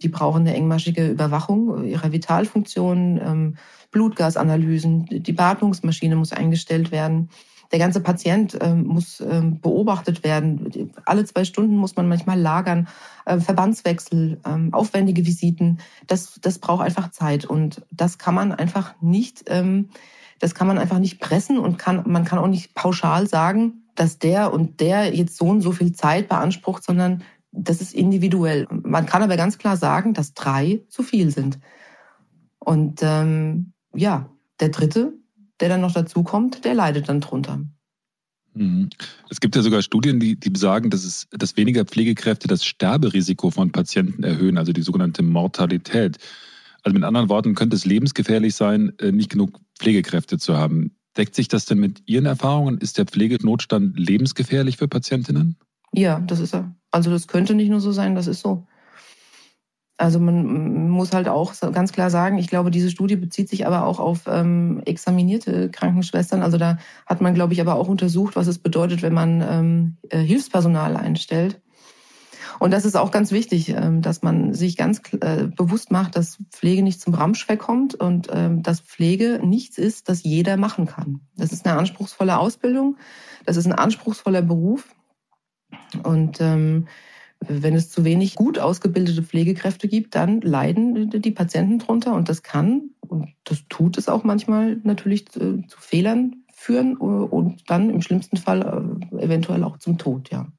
[0.01, 3.57] Die brauchen eine engmaschige Überwachung ihrer Vitalfunktionen, ähm,
[3.91, 7.29] Blutgasanalysen, die Beatmungsmaschine muss eingestellt werden.
[7.71, 10.91] Der ganze Patient ähm, muss ähm, beobachtet werden.
[11.05, 12.87] Alle zwei Stunden muss man manchmal lagern.
[13.25, 14.39] Äh, Verbandswechsel,
[14.71, 15.79] aufwendige Visiten.
[16.07, 17.45] Das, das braucht einfach Zeit.
[17.45, 19.45] Und das kann man einfach nicht,
[20.39, 24.17] das kann man einfach nicht pressen und kann, man kann auch nicht pauschal sagen, dass
[24.17, 28.67] der und der jetzt so und so viel Zeit beansprucht, sondern das ist individuell.
[28.69, 31.59] Man kann aber ganz klar sagen, dass drei zu viel sind.
[32.59, 35.13] Und ähm, ja, der dritte,
[35.59, 37.61] der dann noch dazukommt, der leidet dann drunter.
[38.53, 38.89] Mhm.
[39.29, 43.51] Es gibt ja sogar Studien, die, die besagen, dass, es, dass weniger Pflegekräfte das Sterberisiko
[43.51, 46.17] von Patienten erhöhen, also die sogenannte Mortalität.
[46.83, 50.95] Also mit anderen Worten, könnte es lebensgefährlich sein, äh, nicht genug Pflegekräfte zu haben.
[51.17, 52.77] Deckt sich das denn mit Ihren Erfahrungen?
[52.77, 55.57] Ist der Pflegenotstand lebensgefährlich für Patientinnen?
[55.91, 56.73] Ja, das ist er.
[56.91, 58.65] Also das könnte nicht nur so sein, das ist so.
[59.99, 63.83] Also man muss halt auch ganz klar sagen, ich glaube, diese Studie bezieht sich aber
[63.83, 66.41] auch auf ähm, examinierte Krankenschwestern.
[66.41, 69.97] Also da hat man, glaube ich, aber auch untersucht, was es bedeutet, wenn man ähm,
[70.09, 71.61] äh, Hilfspersonal einstellt.
[72.59, 76.37] Und das ist auch ganz wichtig, ähm, dass man sich ganz äh, bewusst macht, dass
[76.49, 81.21] Pflege nicht zum Ramschweck kommt und ähm, dass Pflege nichts ist, das jeder machen kann.
[81.35, 82.97] Das ist eine anspruchsvolle Ausbildung,
[83.45, 84.85] das ist ein anspruchsvoller Beruf
[86.03, 86.87] und ähm,
[87.39, 92.43] wenn es zu wenig gut ausgebildete Pflegekräfte gibt, dann leiden die Patienten drunter und das
[92.43, 98.01] kann, und das tut es auch manchmal natürlich zu, zu Fehlern führen und dann im
[98.01, 100.51] schlimmsten Fall äh, eventuell auch zum Tod, ja.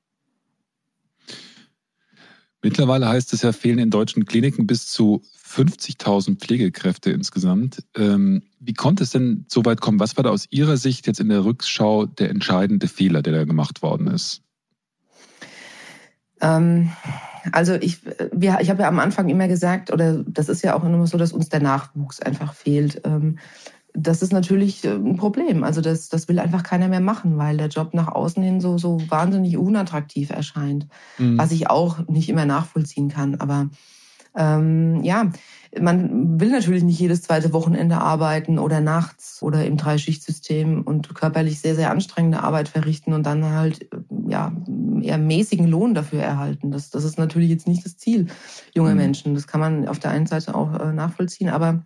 [2.63, 7.83] Mittlerweile heißt es ja, fehlen in deutschen Kliniken bis zu 50.000 Pflegekräfte insgesamt.
[7.97, 9.99] Ähm, wie konnte es denn so weit kommen?
[9.99, 13.45] Was war da aus Ihrer Sicht jetzt in der Rückschau der entscheidende Fehler, der da
[13.45, 14.43] gemacht worden ist?
[16.41, 16.91] Ähm,
[17.53, 18.01] also ich,
[18.33, 21.19] wir, ich habe ja am Anfang immer gesagt, oder das ist ja auch immer so,
[21.19, 23.03] dass uns der Nachwuchs einfach fehlt.
[23.05, 23.39] Ähm,
[23.95, 25.65] das ist natürlich äh, ein Problem.
[25.65, 28.79] Also das, das will einfach keiner mehr machen, weil der Job nach außen hin so,
[28.79, 30.87] so wahnsinnig unattraktiv erscheint,
[31.19, 31.39] mhm.
[31.39, 33.37] was ich auch nicht immer nachvollziehen kann.
[33.37, 33.69] Aber
[34.37, 35.31] ähm, ja,
[35.79, 41.61] man will natürlich nicht jedes zweite Wochenende arbeiten oder nachts oder im Dreischichtsystem und körperlich
[41.61, 43.89] sehr, sehr anstrengende Arbeit verrichten und dann halt
[44.27, 44.53] ja
[45.01, 46.73] eher mäßigen Lohn dafür erhalten.
[46.73, 48.27] Das, das ist natürlich jetzt nicht das Ziel
[48.75, 48.97] junger mhm.
[48.97, 49.35] Menschen.
[49.35, 51.85] Das kann man auf der einen Seite auch äh, nachvollziehen, aber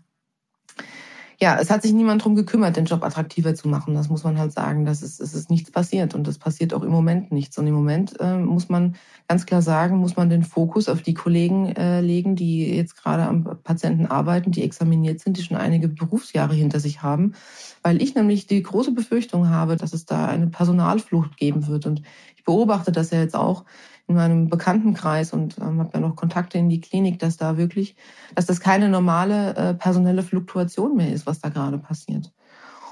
[1.41, 3.95] ja, es hat sich niemand drum gekümmert, den Job attraktiver zu machen.
[3.95, 4.85] Das muss man halt sagen.
[4.85, 7.59] Das ist, es ist nichts passiert und es passiert auch im Moment nichts.
[7.59, 8.97] Und im Moment äh, muss man
[9.29, 13.27] ganz klar sagen, muss man den Fokus auf die Kollegen äh, legen, die jetzt gerade
[13.27, 17.35] am Patienten arbeiten, die examiniert sind, die schon einige Berufsjahre hinter sich haben.
[17.83, 21.87] Weil ich nämlich die große Befürchtung habe, dass es da eine Personalflucht geben wird.
[21.87, 22.03] Und
[22.37, 23.65] ich beobachte das ja jetzt auch
[24.07, 27.97] in meinem Bekanntenkreis und ähm, habe ja noch Kontakte in die Klinik, dass da wirklich,
[28.35, 32.31] dass das keine normale äh, personelle Fluktuation mehr ist, was da gerade passiert.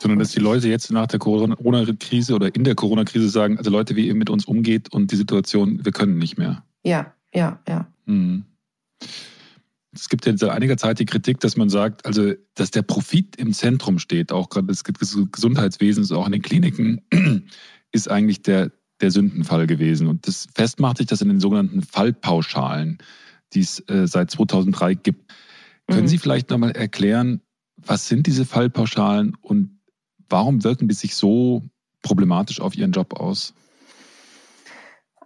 [0.00, 3.94] Sondern dass die Leute jetzt nach der Corona-Krise oder in der Corona-Krise sagen, also Leute,
[3.94, 6.64] wie ihr mit uns umgeht und die Situation, wir können nicht mehr.
[6.82, 7.86] Ja, ja, ja.
[8.06, 8.44] Hm.
[9.94, 13.36] Es gibt ja seit einiger Zeit die Kritik, dass man sagt, also dass der Profit
[13.36, 17.02] im Zentrum steht, auch gerade des Gesundheitswesens, auch in den Kliniken,
[17.92, 18.72] ist eigentlich der,
[19.02, 20.06] der Sündenfall gewesen.
[20.06, 22.98] Und das festmacht sich das in den sogenannten Fallpauschalen,
[23.52, 25.30] die es äh, seit 2003 gibt.
[25.88, 25.94] Mhm.
[25.94, 27.42] Können Sie vielleicht nochmal erklären,
[27.76, 29.80] was sind diese Fallpauschalen und
[30.28, 31.62] warum wirken die sich so
[32.02, 33.54] problematisch auf Ihren Job aus?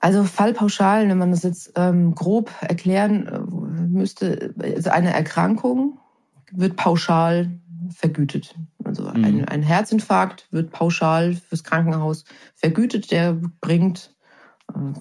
[0.01, 3.41] Also Fallpauschalen, wenn man das jetzt ähm, grob erklären äh,
[3.89, 5.99] müsste, also eine Erkrankung
[6.53, 7.59] wird pauschal
[7.90, 8.55] vergütet.
[8.85, 9.25] Also mhm.
[9.25, 13.11] ein, ein, Herzinfarkt wird pauschal fürs Krankenhaus vergütet.
[13.11, 14.14] Der bringt
[14.75, 14.92] äh,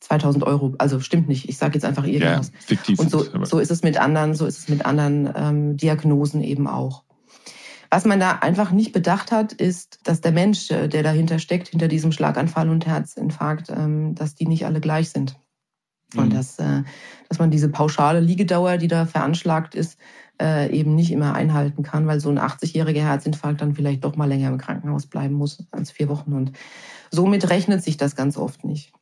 [0.00, 0.74] 2000 Euro.
[0.78, 1.48] Also stimmt nicht.
[1.48, 2.48] Ich sage jetzt einfach irgendwas.
[2.48, 2.98] Ja, fiktiv.
[2.98, 6.66] Und so, so ist es mit anderen, so ist es mit anderen ähm, Diagnosen eben
[6.66, 7.04] auch.
[7.90, 11.68] Was man da einfach nicht bedacht hat, ist, dass der Mensch, äh, der dahinter steckt,
[11.68, 15.36] hinter diesem Schlaganfall und Herzinfarkt, ähm, dass die nicht alle gleich sind.
[16.14, 16.20] Mhm.
[16.20, 16.82] Und dass, äh,
[17.28, 19.98] dass man diese pauschale Liegedauer, die da veranschlagt ist,
[20.40, 24.28] äh, eben nicht immer einhalten kann, weil so ein 80-jähriger Herzinfarkt dann vielleicht doch mal
[24.28, 26.32] länger im Krankenhaus bleiben muss als vier Wochen.
[26.32, 26.52] Und
[27.10, 28.92] somit rechnet sich das ganz oft nicht.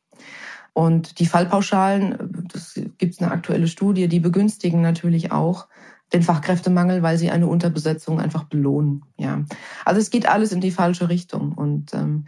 [0.73, 5.67] Und die Fallpauschalen, das gibt es eine aktuelle Studie, die begünstigen natürlich auch
[6.13, 9.03] den Fachkräftemangel, weil sie eine Unterbesetzung einfach belohnen.
[9.17, 9.43] Ja,
[9.85, 12.25] also es geht alles in die falsche Richtung und ähm,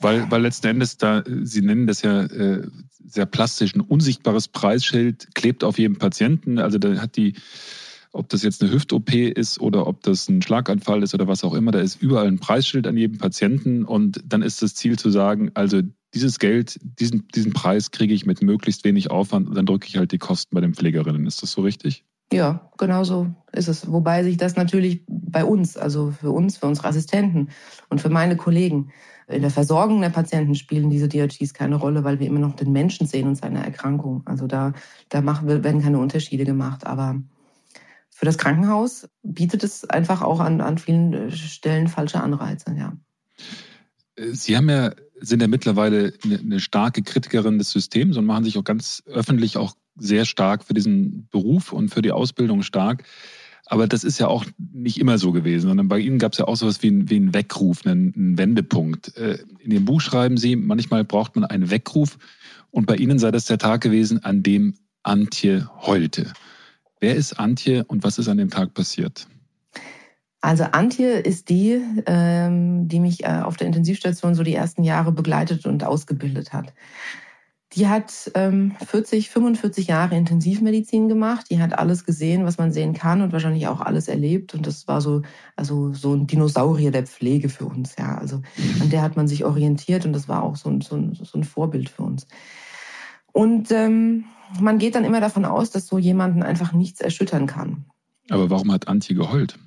[0.00, 2.66] weil, weil letzten Endes da, Sie nennen das ja äh,
[3.04, 6.58] sehr plastisch, ein unsichtbares Preisschild klebt auf jedem Patienten.
[6.58, 7.34] Also da hat die
[8.12, 11.54] ob das jetzt eine Hüft-OP ist oder ob das ein Schlaganfall ist oder was auch
[11.54, 15.10] immer, da ist überall ein Preisschild an jedem Patienten und dann ist das Ziel zu
[15.10, 19.66] sagen, also dieses Geld, diesen, diesen Preis kriege ich mit möglichst wenig Aufwand und dann
[19.66, 21.26] drücke ich halt die Kosten bei den Pflegerinnen.
[21.26, 22.04] Ist das so richtig?
[22.32, 23.90] Ja, genau so ist es.
[23.90, 27.48] Wobei sich das natürlich bei uns, also für uns, für unsere Assistenten
[27.88, 28.92] und für meine Kollegen,
[29.26, 32.72] in der Versorgung der Patienten spielen diese DRGs keine Rolle, weil wir immer noch den
[32.72, 34.22] Menschen sehen und seine Erkrankung.
[34.24, 34.72] Also da,
[35.08, 36.86] da machen, werden keine Unterschiede gemacht.
[36.86, 37.20] Aber
[38.20, 42.92] für das Krankenhaus bietet es einfach auch an, an vielen äh, Stellen falsche Anreize, ja.
[44.32, 48.58] Sie haben ja, sind ja mittlerweile eine, eine starke Kritikerin des Systems und machen sich
[48.58, 53.04] auch ganz öffentlich auch sehr stark für diesen Beruf und für die Ausbildung stark.
[53.64, 56.44] Aber das ist ja auch nicht immer so gewesen, sondern bei Ihnen gab es ja
[56.46, 59.16] auch sowas wie, ein, wie einen Weckruf, einen, einen Wendepunkt.
[59.16, 62.18] Äh, in Ihrem Buch schreiben Sie, manchmal braucht man einen Weckruf
[62.70, 66.34] und bei Ihnen sei das der Tag gewesen, an dem Antje heulte.
[67.00, 69.26] Wer ist Antje und was ist an dem Tag passiert?
[70.42, 75.12] Also Antje ist die, ähm, die mich äh, auf der Intensivstation so die ersten Jahre
[75.12, 76.72] begleitet und ausgebildet hat.
[77.74, 81.46] Die hat 40, ähm, 45 Jahre Intensivmedizin gemacht.
[81.50, 84.54] Die hat alles gesehen, was man sehen kann und wahrscheinlich auch alles erlebt.
[84.54, 85.22] Und das war so,
[85.54, 87.94] also so ein Dinosaurier der Pflege für uns.
[87.96, 88.42] Ja, also
[88.80, 91.38] an der hat man sich orientiert und das war auch so ein, so ein, so
[91.38, 92.26] ein Vorbild für uns.
[93.32, 94.24] Und ähm,
[94.58, 97.84] man geht dann immer davon aus, dass so jemanden einfach nichts erschüttern kann.
[98.28, 99.58] Aber warum hat Antje geheult?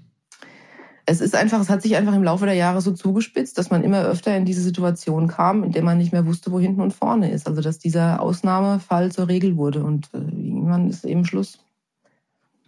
[1.05, 3.83] Es ist einfach, es hat sich einfach im Laufe der Jahre so zugespitzt, dass man
[3.83, 6.93] immer öfter in diese Situation kam, in der man nicht mehr wusste, wo hinten und
[6.93, 7.45] vorne ist.
[7.45, 11.59] Also dass dieser Ausnahmefall zur Regel wurde und äh, irgendwann ist eben Schluss.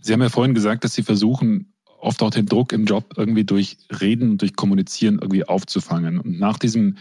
[0.02, 3.46] Sie haben ja vorhin gesagt, dass Sie versuchen, oft auch den Druck im Job irgendwie
[3.46, 6.20] durch Reden und durch Kommunizieren irgendwie aufzufangen.
[6.20, 6.98] Und nach diesem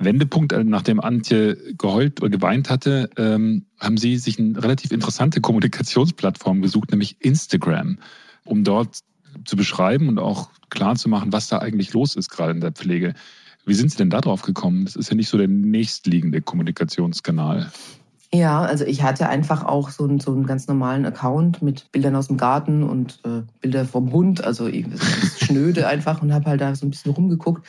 [0.00, 5.40] Wendepunkt, äh, nachdem Antje geheult oder geweint hatte, ähm, haben Sie sich eine relativ interessante
[5.40, 7.98] Kommunikationsplattform gesucht, nämlich Instagram,
[8.44, 9.00] um dort
[9.44, 12.72] zu beschreiben und auch klar zu machen, was da eigentlich los ist, gerade in der
[12.72, 13.14] Pflege.
[13.66, 14.84] Wie sind Sie denn da drauf gekommen?
[14.84, 17.70] Das ist ja nicht so der nächstliegende Kommunikationskanal.
[18.32, 22.14] Ja, also ich hatte einfach auch so einen, so einen ganz normalen Account mit Bildern
[22.14, 24.70] aus dem Garten und äh, Bilder vom Hund, also
[25.38, 27.66] schnöde einfach und habe halt da so ein bisschen rumgeguckt.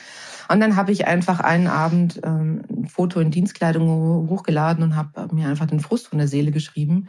[0.48, 5.34] Und dann habe ich einfach einen Abend ähm, ein Foto in Dienstkleidung hochgeladen und habe
[5.34, 7.08] mir einfach den Frust von der Seele geschrieben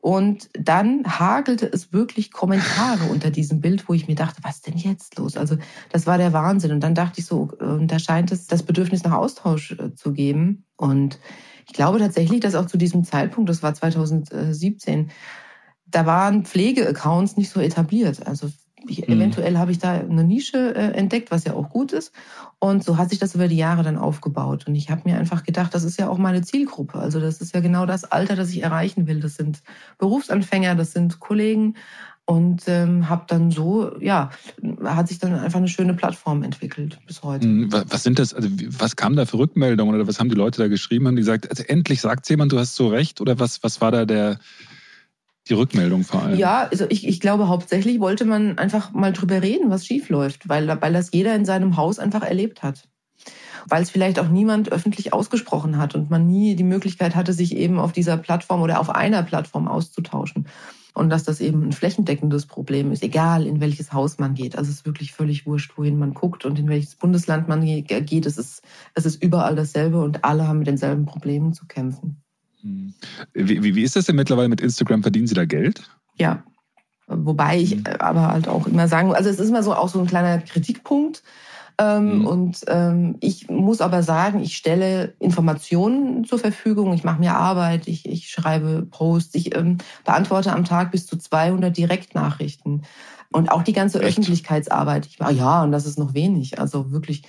[0.00, 4.76] Und dann hagelte es wirklich Kommentare unter diesem Bild, wo ich mir dachte, was denn
[4.76, 5.36] jetzt los?
[5.36, 5.56] Also
[5.90, 6.72] das war der Wahnsinn.
[6.72, 10.12] Und dann dachte ich so, äh, da scheint es das Bedürfnis nach Austausch äh, zu
[10.12, 10.64] geben.
[10.76, 11.18] Und
[11.66, 15.10] ich glaube tatsächlich, dass auch zu diesem Zeitpunkt, das war 2017,
[15.86, 18.26] da waren Pflegeaccounts nicht so etabliert.
[18.26, 18.50] Also
[18.88, 19.14] ich, mhm.
[19.14, 22.12] eventuell habe ich da eine Nische äh, entdeckt, was ja auch gut ist.
[22.58, 24.66] Und so hat sich das über die Jahre dann aufgebaut.
[24.66, 26.98] Und ich habe mir einfach gedacht, das ist ja auch meine Zielgruppe.
[26.98, 29.20] Also das ist ja genau das Alter, das ich erreichen will.
[29.20, 29.62] Das sind
[29.98, 31.74] Berufsanfänger, das sind Kollegen.
[32.28, 34.30] Und ähm, habe dann so, ja,
[34.82, 37.46] hat sich dann einfach eine schöne Plattform entwickelt bis heute.
[37.46, 37.72] Mhm.
[37.72, 40.66] Was sind das, also was kam da für Rückmeldungen oder was haben die Leute da
[40.66, 41.06] geschrieben?
[41.06, 43.20] Haben die gesagt, also endlich sagt jemand, du hast so recht?
[43.20, 44.40] Oder was, was war da der,
[45.48, 46.36] die Rückmeldung vor allem?
[46.36, 50.48] Ja, also ich, ich glaube, hauptsächlich wollte man einfach mal drüber reden, was schief läuft,
[50.48, 52.88] weil, weil das jeder in seinem Haus einfach erlebt hat.
[53.68, 57.54] Weil es vielleicht auch niemand öffentlich ausgesprochen hat und man nie die Möglichkeit hatte, sich
[57.54, 60.46] eben auf dieser Plattform oder auf einer Plattform auszutauschen.
[60.96, 64.56] Und dass das eben ein flächendeckendes Problem ist, egal in welches Haus man geht.
[64.56, 68.24] Also es ist wirklich völlig wurscht, wohin man guckt und in welches Bundesland man geht.
[68.24, 68.62] Es ist,
[68.94, 72.22] es ist überall dasselbe und alle haben mit denselben Problemen zu kämpfen.
[72.62, 75.02] Wie, wie, wie ist das denn mittlerweile mit Instagram?
[75.02, 75.82] Verdienen Sie da Geld?
[76.14, 76.42] Ja.
[77.06, 77.84] Wobei ich mhm.
[77.98, 81.22] aber halt auch immer sagen, also es ist immer so auch so ein kleiner Kritikpunkt.
[81.78, 82.26] Ähm, mhm.
[82.26, 87.86] Und ähm, ich muss aber sagen, ich stelle Informationen zur Verfügung, ich mache mir Arbeit,
[87.86, 92.82] ich, ich schreibe Posts, ich ähm, beantworte am Tag bis zu 200 Direktnachrichten.
[93.30, 94.08] Und auch die ganze Echt?
[94.08, 95.06] Öffentlichkeitsarbeit.
[95.06, 96.58] Ich war ja, und das ist noch wenig.
[96.58, 97.24] Also wirklich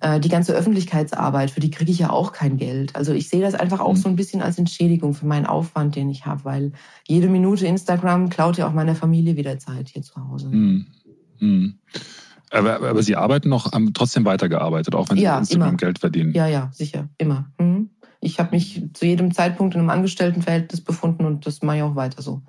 [0.00, 2.96] äh, die ganze Öffentlichkeitsarbeit, für die kriege ich ja auch kein Geld.
[2.96, 3.98] Also ich sehe das einfach auch mhm.
[3.98, 6.72] so ein bisschen als Entschädigung für meinen Aufwand, den ich habe, weil
[7.06, 10.48] jede Minute Instagram klaut ja auch meiner Familie wieder Zeit hier zu Hause.
[10.48, 10.86] Mhm.
[12.50, 15.76] Aber, aber Sie arbeiten noch, haben trotzdem weitergearbeitet, auch wenn Sie ja, Instagram immer.
[15.76, 16.32] Geld verdienen?
[16.32, 17.50] Ja, ja, sicher, immer.
[17.58, 17.90] Mhm.
[18.20, 21.96] Ich habe mich zu jedem Zeitpunkt in einem Angestelltenverhältnis befunden und das mache ich auch
[21.96, 22.42] weiter so.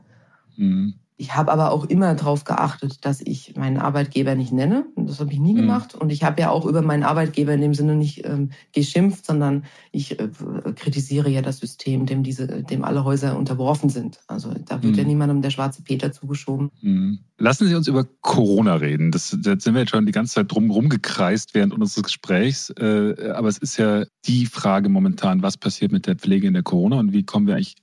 [0.55, 0.95] Mhm.
[1.19, 4.85] Ich habe aber auch immer darauf geachtet, dass ich meinen Arbeitgeber nicht nenne.
[4.95, 5.61] Das habe ich nie mhm.
[5.61, 5.95] gemacht.
[5.95, 9.65] Und ich habe ja auch über meinen Arbeitgeber in dem Sinne nicht ähm, geschimpft, sondern
[9.91, 10.29] ich äh,
[10.75, 14.19] kritisiere ja das System, dem diese, dem alle Häuser unterworfen sind.
[14.27, 14.99] Also da wird mhm.
[14.99, 16.69] ja niemandem der schwarze Peter zugeschoben.
[16.81, 17.17] Mhm.
[17.39, 19.09] Lassen Sie uns über Corona reden.
[19.09, 22.69] Das, da sind wir jetzt schon die ganze Zeit drum rumgekreist während unseres Gesprächs.
[22.77, 26.63] Äh, aber es ist ja die Frage momentan, was passiert mit der Pflege in der
[26.63, 27.75] Corona und wie kommen wir eigentlich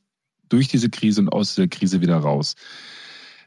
[0.49, 2.55] durch diese Krise und aus dieser Krise wieder raus?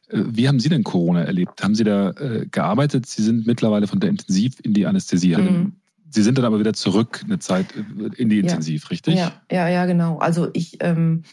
[0.10, 1.64] Äh, wie haben Sie denn Corona erlebt?
[1.64, 3.06] Haben Sie da äh, gearbeitet?
[3.06, 5.36] Sie sind mittlerweile von der Intensiv in die Anästhesie.
[5.36, 5.74] Mhm.
[6.10, 8.90] Sie sind dann aber wieder zurück eine Zeit äh, in die Intensiv, ja.
[8.90, 9.16] richtig?
[9.16, 10.18] Ja, ja, ja, genau.
[10.20, 11.24] Also ich, ähm,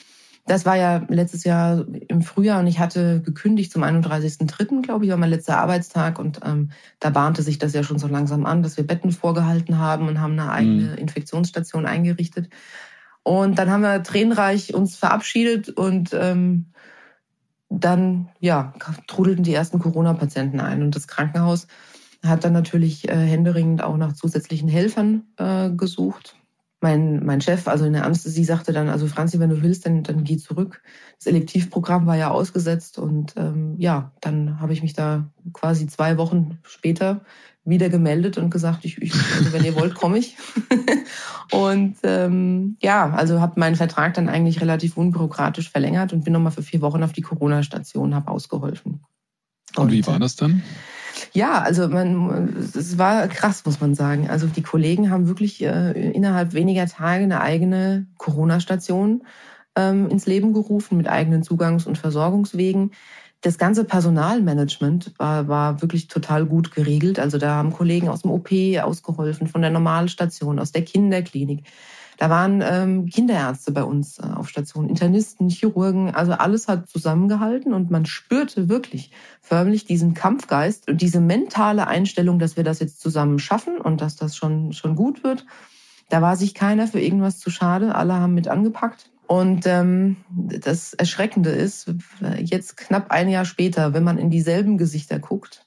[0.47, 5.11] das war ja letztes Jahr im Frühjahr und ich hatte gekündigt zum 31.03., glaube ich,
[5.11, 8.63] war mein letzter Arbeitstag und ähm, da bahnte sich das ja schon so langsam an,
[8.63, 10.99] dass wir Betten vorgehalten haben und haben eine eigene mhm.
[10.99, 12.51] Infektionsstation eingerichtet.
[13.23, 16.67] Und dann haben wir tränenreich uns verabschiedet und ähm,
[17.69, 18.73] dann ja,
[19.07, 20.83] trudelten die ersten Corona-Patienten ein.
[20.83, 21.67] Und das Krankenhaus
[22.23, 26.37] hat dann natürlich äh, händeringend auch nach zusätzlichen Helfern äh, gesucht.
[26.81, 30.03] Mein, mein Chef, also in der Anästhesie, sagte dann, also Franzi, wenn du willst, dann,
[30.03, 30.83] dann geh zurück.
[31.17, 36.19] Das Elektivprogramm war ja ausgesetzt und ähm, ja, dann habe ich mich da quasi zwei
[36.19, 37.23] Wochen später
[37.65, 40.37] wieder gemeldet und gesagt, ich, ich also wenn ihr wollt, komme ich.
[41.51, 46.53] und ähm, ja, also habe meinen Vertrag dann eigentlich relativ unbürokratisch verlängert und bin nochmal
[46.53, 49.01] für vier Wochen auf die Corona-Station, habe ausgeholfen.
[49.77, 50.63] Und, und wie war das dann?
[51.33, 54.29] Ja, also man, es war krass, muss man sagen.
[54.29, 59.25] Also die Kollegen haben wirklich äh, innerhalb weniger Tage eine eigene Corona-Station
[59.77, 62.93] ähm, ins Leben gerufen mit eigenen Zugangs- und Versorgungswegen
[63.45, 67.19] das ganze Personalmanagement war, war wirklich total gut geregelt.
[67.19, 68.51] Also da haben Kollegen aus dem OP
[68.83, 71.65] ausgeholfen, von der Normalstation, aus der Kinderklinik.
[72.17, 77.75] Da waren ähm, Kinderärzte bei uns äh, auf Station, Internisten, Chirurgen, also alles hat zusammengehalten
[77.75, 79.11] und man spürte wirklich
[79.43, 84.17] förmlich diesen Kampfgeist und diese mentale Einstellung, dass wir das jetzt zusammen schaffen und dass
[84.17, 85.45] das schon, schon gut wird.
[86.09, 89.11] Da war sich keiner für irgendwas zu schade, alle haben mit angepackt.
[89.27, 91.91] Und ähm, das Erschreckende ist,
[92.39, 95.67] jetzt knapp ein Jahr später, wenn man in dieselben Gesichter guckt,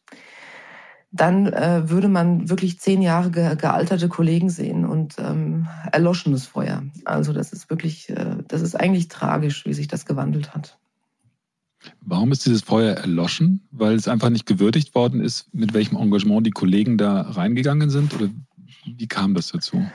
[1.11, 6.83] dann äh, würde man wirklich zehn Jahre ge gealterte Kollegen sehen und ähm, erloschenes Feuer.
[7.05, 10.77] Also das ist wirklich, äh, das ist eigentlich tragisch, wie sich das gewandelt hat.
[12.01, 13.67] Warum ist dieses Feuer erloschen?
[13.71, 18.13] Weil es einfach nicht gewürdigt worden ist, mit welchem Engagement die Kollegen da reingegangen sind?
[18.13, 18.29] Oder
[18.85, 19.85] wie kam das dazu?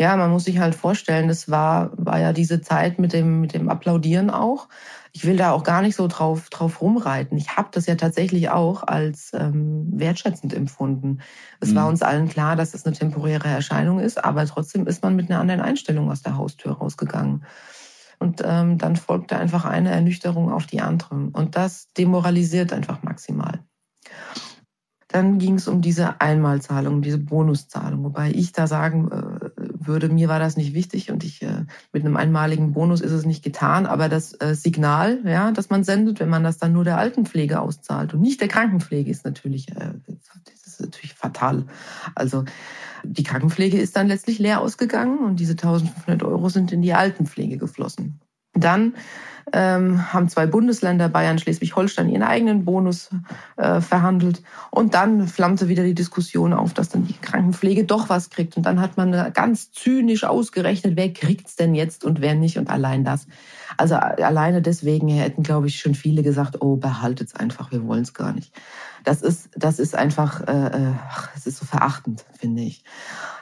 [0.00, 3.54] Ja, man muss sich halt vorstellen, das war, war ja diese Zeit mit dem, mit
[3.54, 4.68] dem Applaudieren auch.
[5.12, 7.36] Ich will da auch gar nicht so drauf, drauf rumreiten.
[7.36, 11.20] Ich habe das ja tatsächlich auch als ähm, wertschätzend empfunden.
[11.60, 11.74] Es mhm.
[11.76, 15.14] war uns allen klar, dass es das eine temporäre Erscheinung ist, aber trotzdem ist man
[15.14, 17.44] mit einer anderen Einstellung aus der Haustür rausgegangen.
[18.18, 21.14] Und ähm, dann folgte einfach eine Ernüchterung auf die andere.
[21.32, 23.60] Und das demoralisiert einfach maximal.
[25.12, 29.51] Dann ging es um diese Einmalzahlung, diese Bonuszahlung, wobei ich da sagen äh,
[29.86, 33.24] würde, mir war das nicht wichtig und ich äh, mit einem einmaligen Bonus ist es
[33.24, 36.84] nicht getan, aber das äh, Signal, ja, das man sendet, wenn man das dann nur
[36.84, 39.92] der Altenpflege auszahlt und nicht der Krankenpflege, ist natürlich, äh,
[40.44, 41.64] das ist natürlich fatal.
[42.14, 42.44] Also
[43.04, 47.58] die Krankenpflege ist dann letztlich leer ausgegangen und diese 1500 Euro sind in die Altenpflege
[47.58, 48.20] geflossen.
[48.54, 48.94] Dann
[49.52, 53.10] ähm, haben zwei Bundesländer, Bayern, Schleswig-Holstein, ihren eigenen Bonus
[53.56, 54.42] äh, verhandelt.
[54.70, 58.56] Und dann flammte wieder die Diskussion auf, dass dann die Krankenpflege doch was kriegt.
[58.56, 62.58] Und dann hat man ganz zynisch ausgerechnet, wer kriegt's denn jetzt und wer nicht.
[62.58, 63.26] Und allein das.
[63.76, 68.32] Also alleine deswegen hätten, glaube ich, schon viele gesagt, oh, behaltet's einfach, wir wollen's gar
[68.32, 68.52] nicht.
[69.04, 70.92] Das ist, das ist einfach, äh, äh
[71.36, 72.84] es ist so verachtend, finde ich.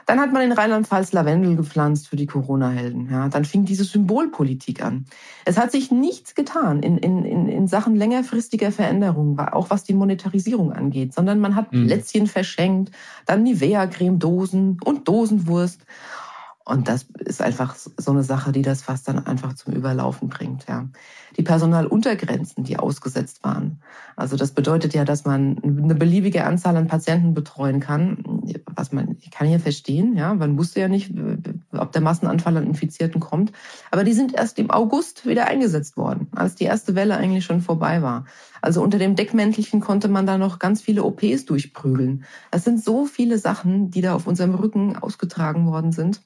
[0.06, 3.08] Dann hat man in Rheinland-Pfalz Lavendel gepflanzt für die Corona-Helden.
[3.10, 5.06] Ja, dann fing diese Symbolpolitik an.
[5.44, 9.94] Es hat sich nichts getan in, in, in, in Sachen längerfristiger Veränderungen, auch was die
[9.94, 11.86] Monetarisierung angeht, sondern man hat mhm.
[11.86, 12.90] Lätzchen verschenkt,
[13.26, 15.82] dann Nivea-Creme-Dosen und Dosenwurst.
[16.70, 20.66] Und das ist einfach so eine Sache, die das fast dann einfach zum Überlaufen bringt.
[20.68, 20.88] Ja.
[21.36, 23.82] Die Personaluntergrenzen, die ausgesetzt waren.
[24.14, 28.44] Also das bedeutet ja, dass man eine beliebige Anzahl an Patienten betreuen kann.
[28.66, 31.12] Was man ich kann ja verstehen, ja, man wusste ja nicht,
[31.72, 33.50] ob der Massenanfall an Infizierten kommt.
[33.90, 37.62] Aber die sind erst im August wieder eingesetzt worden, als die erste Welle eigentlich schon
[37.62, 38.26] vorbei war.
[38.62, 42.24] Also unter dem Deckmäntelchen konnte man da noch ganz viele OPs durchprügeln.
[42.52, 46.20] Es sind so viele Sachen, die da auf unserem Rücken ausgetragen worden sind.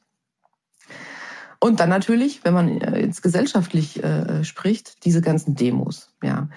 [1.65, 6.13] Und dann natürlich, wenn man äh, jetzt gesellschaftlich äh, spricht, diese ganzen Demos.
[6.23, 6.51] Ja.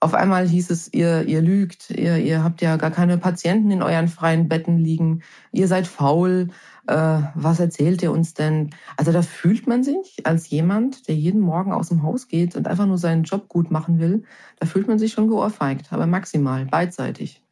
[0.00, 3.82] Auf einmal hieß es, ihr, ihr lügt, ihr, ihr habt ja gar keine Patienten in
[3.82, 5.20] euren freien Betten liegen,
[5.52, 6.48] ihr seid faul,
[6.86, 8.70] äh, was erzählt ihr uns denn?
[8.96, 12.66] Also da fühlt man sich als jemand, der jeden Morgen aus dem Haus geht und
[12.66, 14.22] einfach nur seinen Job gut machen will,
[14.60, 17.43] da fühlt man sich schon geohrfeigt, aber maximal, beidseitig.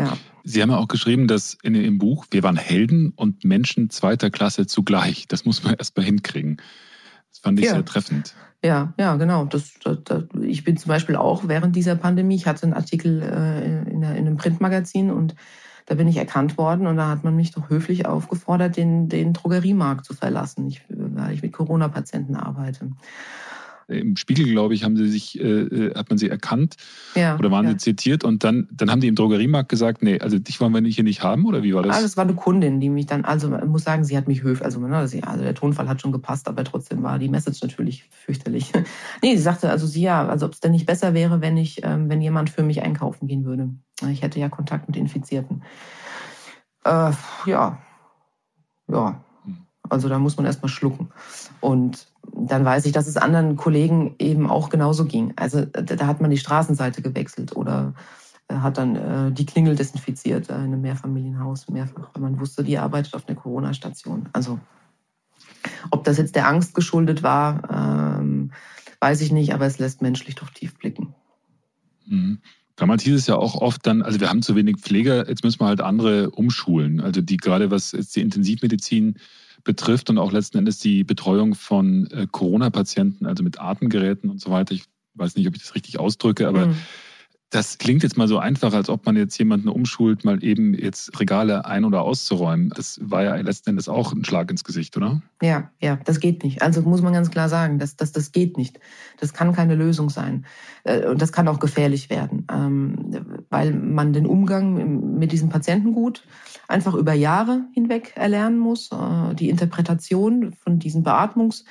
[0.00, 0.16] Ja.
[0.44, 4.30] Sie haben ja auch geschrieben, dass in dem Buch, wir waren Helden und Menschen zweiter
[4.30, 5.28] Klasse zugleich.
[5.28, 6.56] Das muss man erst mal hinkriegen.
[7.30, 7.72] Das fand ich ja.
[7.72, 8.34] sehr treffend.
[8.62, 9.44] Ja, ja, genau.
[9.44, 13.22] Das, das, das, ich bin zum Beispiel auch während dieser Pandemie, ich hatte einen Artikel
[13.22, 15.34] äh, in, in einem Printmagazin und
[15.86, 19.32] da bin ich erkannt worden und da hat man mich doch höflich aufgefordert, den, den
[19.32, 22.90] Drogeriemarkt zu verlassen, ich, weil ich mit Corona-Patienten arbeite
[23.90, 26.76] im Spiegel, glaube ich, haben sie sich, äh, äh, hat man sie erkannt
[27.14, 27.72] ja, oder waren ja.
[27.72, 30.82] sie zitiert und dann, dann haben die im Drogeriemarkt gesagt, nee, also dich wollen wir
[30.90, 31.98] hier nicht haben oder wie war das?
[31.98, 34.42] Ah, das war eine Kundin, die mich dann, also ich muss sagen, sie hat mich
[34.42, 37.62] höflich, also, ne, sie, also der Tonfall hat schon gepasst, aber trotzdem war die Message
[37.62, 38.72] natürlich fürchterlich.
[39.22, 41.84] nee, sie sagte, also sie ja, also ob es denn nicht besser wäre, wenn ich,
[41.84, 43.70] ähm, wenn jemand für mich einkaufen gehen würde.
[44.10, 45.62] Ich hätte ja Kontakt mit Infizierten.
[46.84, 47.12] Äh,
[47.46, 47.78] ja,
[48.88, 49.24] ja.
[49.44, 49.58] Hm.
[49.88, 51.10] Also da muss man erstmal schlucken.
[51.60, 55.32] Und dann weiß ich, dass es anderen Kollegen eben auch genauso ging.
[55.36, 57.94] Also da hat man die Straßenseite gewechselt oder
[58.48, 62.78] äh, hat dann äh, die Klingel desinfiziert in einem Mehrfamilienhaus mehrfach, weil man wusste, die
[62.78, 64.28] arbeitet auf einer Corona-Station.
[64.32, 64.58] Also
[65.90, 68.52] ob das jetzt der Angst geschuldet war, ähm,
[69.00, 71.14] weiß ich nicht, aber es lässt menschlich doch tief blicken.
[72.06, 72.38] Mhm.
[72.76, 75.60] Damals hieß es ja auch oft dann, also wir haben zu wenig Pfleger, jetzt müssen
[75.60, 77.00] wir halt andere umschulen.
[77.00, 79.18] Also die gerade was jetzt die Intensivmedizin
[79.64, 84.50] betrifft und auch letzten Endes die Betreuung von äh, Corona-Patienten, also mit Atemgeräten und so
[84.50, 84.74] weiter.
[84.74, 84.84] Ich
[85.14, 86.76] weiß nicht, ob ich das richtig ausdrücke, aber mhm.
[87.50, 91.18] Das klingt jetzt mal so einfach, als ob man jetzt jemanden umschult, mal eben jetzt
[91.18, 92.70] Regale ein- oder auszuräumen.
[92.76, 95.20] Das war ja letzten Endes auch ein Schlag ins Gesicht, oder?
[95.42, 96.62] Ja, ja, das geht nicht.
[96.62, 98.78] Also muss man ganz klar sagen, das, das, das geht nicht.
[99.18, 100.46] Das kann keine Lösung sein.
[100.84, 106.24] Äh, und das kann auch gefährlich werden, ähm, weil man den Umgang mit diesem Patientengut
[106.68, 108.90] einfach über Jahre hinweg erlernen muss.
[108.92, 111.64] Äh, die Interpretation von diesen Beatmungs-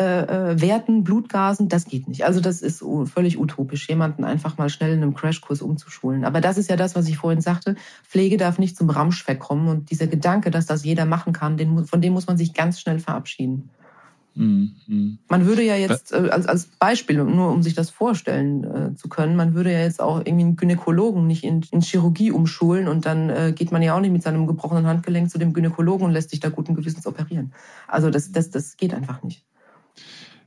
[0.00, 2.24] äh, äh, Werten, Blutgasen, das geht nicht.
[2.24, 6.24] Also das ist völlig utopisch, jemanden einfach mal schnell in einem Crashkurs umzuschulen.
[6.24, 7.76] Aber das ist ja das, was ich vorhin sagte.
[8.02, 11.84] Pflege darf nicht zum Ramsch verkommen und dieser Gedanke, dass das jeder machen kann, den,
[11.84, 13.70] von dem muss man sich ganz schnell verabschieden.
[14.34, 15.18] Mhm.
[15.28, 19.08] Man würde ja jetzt äh, als, als Beispiel, nur um sich das vorstellen äh, zu
[19.08, 23.06] können, man würde ja jetzt auch irgendwie einen Gynäkologen nicht in, in Chirurgie umschulen und
[23.06, 26.12] dann äh, geht man ja auch nicht mit seinem gebrochenen Handgelenk zu dem Gynäkologen und
[26.12, 27.52] lässt sich da guten Gewissens operieren.
[27.86, 29.44] Also das, das, das geht einfach nicht.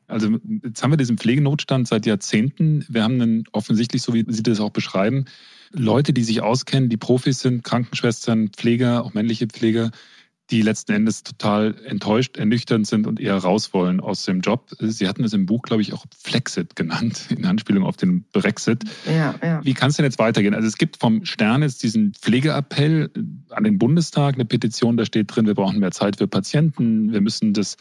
[0.07, 2.85] Also jetzt haben wir diesen Pflegenotstand seit Jahrzehnten.
[2.89, 5.25] Wir haben dann offensichtlich, so wie Sie das auch beschreiben,
[5.71, 9.91] Leute, die sich auskennen, die Profis sind, Krankenschwestern, Pfleger, auch männliche Pfleger,
[10.49, 14.71] die letzten Endes total enttäuscht, ernüchternd sind und eher raus wollen aus dem Job.
[14.79, 18.83] Sie hatten es im Buch, glaube ich, auch Flexit genannt, in Anspielung auf den Brexit.
[19.05, 19.65] Ja, ja.
[19.65, 20.53] Wie kann es denn jetzt weitergehen?
[20.53, 23.11] Also es gibt vom Stern jetzt diesen Pflegeappell
[23.49, 27.21] an den Bundestag, eine Petition, da steht drin, wir brauchen mehr Zeit für Patienten, wir
[27.21, 27.75] müssen das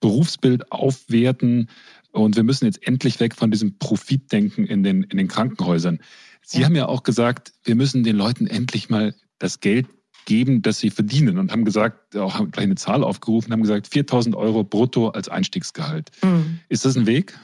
[0.00, 1.68] Berufsbild aufwerten.
[2.12, 6.00] Und wir müssen jetzt endlich weg von diesem Profitdenken in den, in den Krankenhäusern.
[6.42, 6.66] Sie ja.
[6.66, 9.86] haben ja auch gesagt, wir müssen den Leuten endlich mal das Geld
[10.26, 13.86] geben, das sie verdienen und haben gesagt, auch haben gleich eine Zahl aufgerufen, haben gesagt
[13.86, 16.10] 4000 Euro brutto als Einstiegsgehalt.
[16.22, 16.60] Mhm.
[16.68, 17.38] Ist das ein Weg?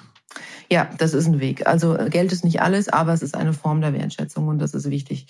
[0.71, 1.67] Ja, das ist ein Weg.
[1.67, 4.75] Also äh, Geld ist nicht alles, aber es ist eine Form der Wertschätzung und das
[4.75, 5.27] ist wichtig.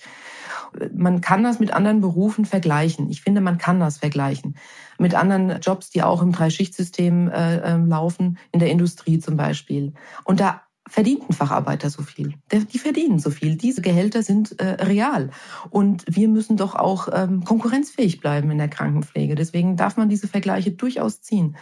[0.95, 3.11] Man kann das mit anderen Berufen vergleichen.
[3.11, 4.57] Ich finde, man kann das vergleichen.
[4.99, 9.95] Mit anderen Jobs, die auch im Dreischichtsystem äh, äh, laufen, in der Industrie zum Beispiel.
[10.25, 12.35] Und da verdient ein Facharbeiter so viel.
[12.53, 13.57] Die verdienen so viel.
[13.57, 15.31] Diese Gehälter sind äh, real.
[15.71, 19.35] Und wir müssen doch auch ähm, konkurrenzfähig bleiben in der Krankenpflege.
[19.35, 21.57] Deswegen darf man diese Vergleiche durchaus ziehen.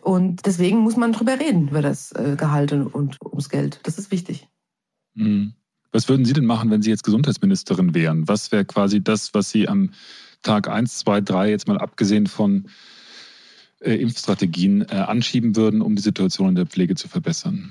[0.00, 3.80] Und deswegen muss man drüber reden, über das äh, Gehalt und ums Geld.
[3.84, 4.48] Das ist wichtig.
[5.14, 5.54] Mhm.
[5.94, 8.26] Was würden Sie denn machen, wenn Sie jetzt Gesundheitsministerin wären?
[8.26, 9.90] Was wäre quasi das, was Sie am
[10.42, 12.66] Tag 1, 2, 3 jetzt mal abgesehen von
[13.78, 17.70] äh, Impfstrategien äh, anschieben würden, um die Situation in der Pflege zu verbessern?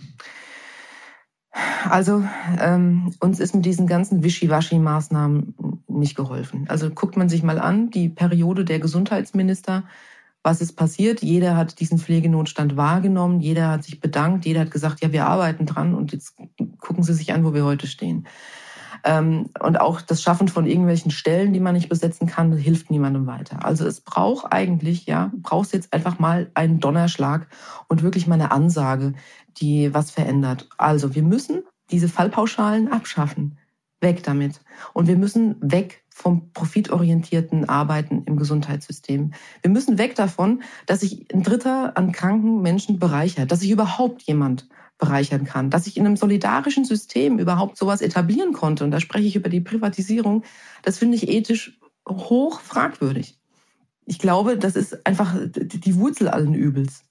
[1.90, 2.24] Also
[2.62, 5.56] ähm, uns ist mit diesen ganzen Wischiwaschi-Maßnahmen
[5.90, 6.64] nicht geholfen.
[6.70, 9.84] Also guckt man sich mal an, die Periode der Gesundheitsminister
[10.44, 11.22] was ist passiert.
[11.22, 15.66] Jeder hat diesen Pflegenotstand wahrgenommen, jeder hat sich bedankt, jeder hat gesagt, ja, wir arbeiten
[15.66, 16.36] dran und jetzt
[16.80, 18.28] gucken Sie sich an, wo wir heute stehen.
[19.06, 23.28] Ähm, und auch das Schaffen von irgendwelchen Stellen, die man nicht besetzen kann, hilft niemandem
[23.28, 23.66] weiter.
[23.66, 27.48] Also es braucht eigentlich, ja, brauchst jetzt einfach mal einen Donnerschlag
[27.88, 29.14] und wirklich mal eine Ansage,
[29.58, 30.70] die was verändert.
[30.78, 33.58] Also wir müssen diese Fallpauschalen abschaffen.
[34.00, 34.62] Weg damit.
[34.94, 39.34] Und wir müssen weg vom profitorientierten Arbeiten im Gesundheitssystem.
[39.62, 44.22] Wir müssen weg davon, dass sich ein Dritter an kranken Menschen bereichert, dass sich überhaupt
[44.22, 44.68] jemand
[45.00, 48.84] bereichern kann, dass ich in einem solidarischen System überhaupt sowas etablieren konnte.
[48.84, 50.44] Und da spreche ich über die Privatisierung.
[50.84, 53.40] Das finde ich ethisch hoch fragwürdig.
[54.06, 57.06] Ich glaube, das ist einfach die Wurzel allen Übels.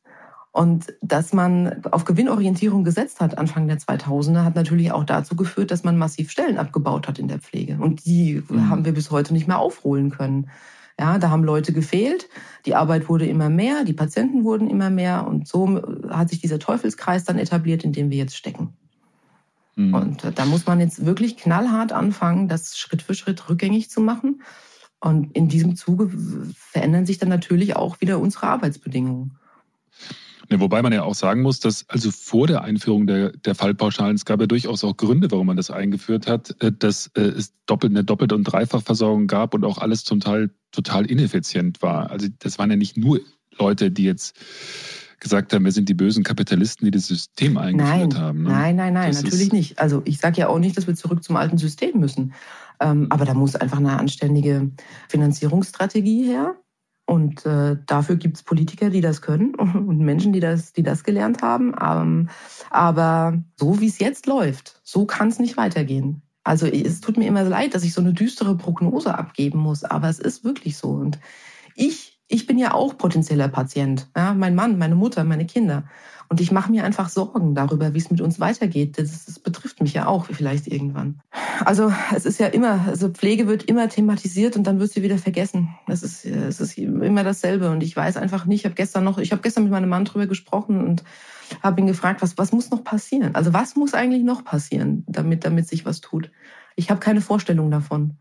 [0.53, 5.71] Und dass man auf Gewinnorientierung gesetzt hat Anfang der 2000er, hat natürlich auch dazu geführt,
[5.71, 7.79] dass man massiv Stellen abgebaut hat in der Pflege.
[7.81, 8.69] Und die mhm.
[8.69, 10.51] haben wir bis heute nicht mehr aufholen können.
[11.01, 12.29] Ja, da haben Leute gefehlt,
[12.67, 15.81] die Arbeit wurde immer mehr, die Patienten wurden immer mehr und so
[16.11, 18.75] hat sich dieser Teufelskreis dann etabliert, in dem wir jetzt stecken.
[19.75, 19.95] Mhm.
[19.95, 24.43] Und da muss man jetzt wirklich knallhart anfangen, das Schritt für Schritt rückgängig zu machen.
[25.01, 26.11] Und in diesem Zuge
[26.55, 29.39] verändern sich dann natürlich auch wieder unsere Arbeitsbedingungen.
[30.53, 34.17] Ja, wobei man ja auch sagen muss, dass also vor der Einführung der, der Fallpauschalen,
[34.17, 37.55] es gab ja durchaus auch Gründe, warum man das eingeführt hat, äh, dass äh, es
[37.65, 42.11] doppelt, eine Doppelte- und Dreifachversorgung gab und auch alles zum Teil total ineffizient war.
[42.11, 43.21] Also das waren ja nicht nur
[43.59, 44.37] Leute, die jetzt
[45.21, 48.43] gesagt haben, wir sind die bösen Kapitalisten, die das System eingeführt nein, haben.
[48.43, 48.51] Ne?
[48.51, 49.79] Nein, nein, nein, das natürlich nicht.
[49.79, 52.35] Also ich sage ja auch nicht, dass wir zurück zum alten System müssen.
[52.79, 54.71] Ähm, aber da muss einfach eine anständige
[55.09, 56.57] Finanzierungsstrategie her.
[57.13, 61.05] Und äh, dafür gibt es Politiker, die das können und Menschen, die das, die das
[61.05, 61.75] gelernt haben.
[61.79, 62.31] Ähm,
[62.71, 66.23] aber so wie es jetzt läuft, so kann es nicht weitergehen.
[66.43, 70.09] Also es tut mir immer leid, dass ich so eine düstere Prognose abgeben muss, aber
[70.09, 70.89] es ist wirklich so.
[70.89, 71.19] Und
[71.75, 74.09] ich, ich bin ja auch potenzieller Patient.
[74.17, 74.33] Ja?
[74.33, 75.85] Mein Mann, meine Mutter, meine Kinder.
[76.33, 78.99] Und ich mache mir einfach Sorgen darüber, wie es mit uns weitergeht.
[78.99, 81.21] Das, das, betrifft mich ja auch vielleicht irgendwann.
[81.63, 85.19] Also es ist ja immer, also Pflege wird immer thematisiert und dann wird sie wieder
[85.19, 85.77] vergessen.
[85.89, 87.71] Es ist, es ist immer dasselbe.
[87.71, 90.07] Und ich weiß einfach nicht, ich habe gestern noch, ich habe gestern mit meinem Mann
[90.07, 91.05] drüber gesprochen und
[91.63, 93.35] habe ihn gefragt, was, was muss noch passieren?
[93.35, 96.31] Also was muss eigentlich noch passieren, damit, damit sich was tut?
[96.77, 98.17] Ich habe keine Vorstellung davon.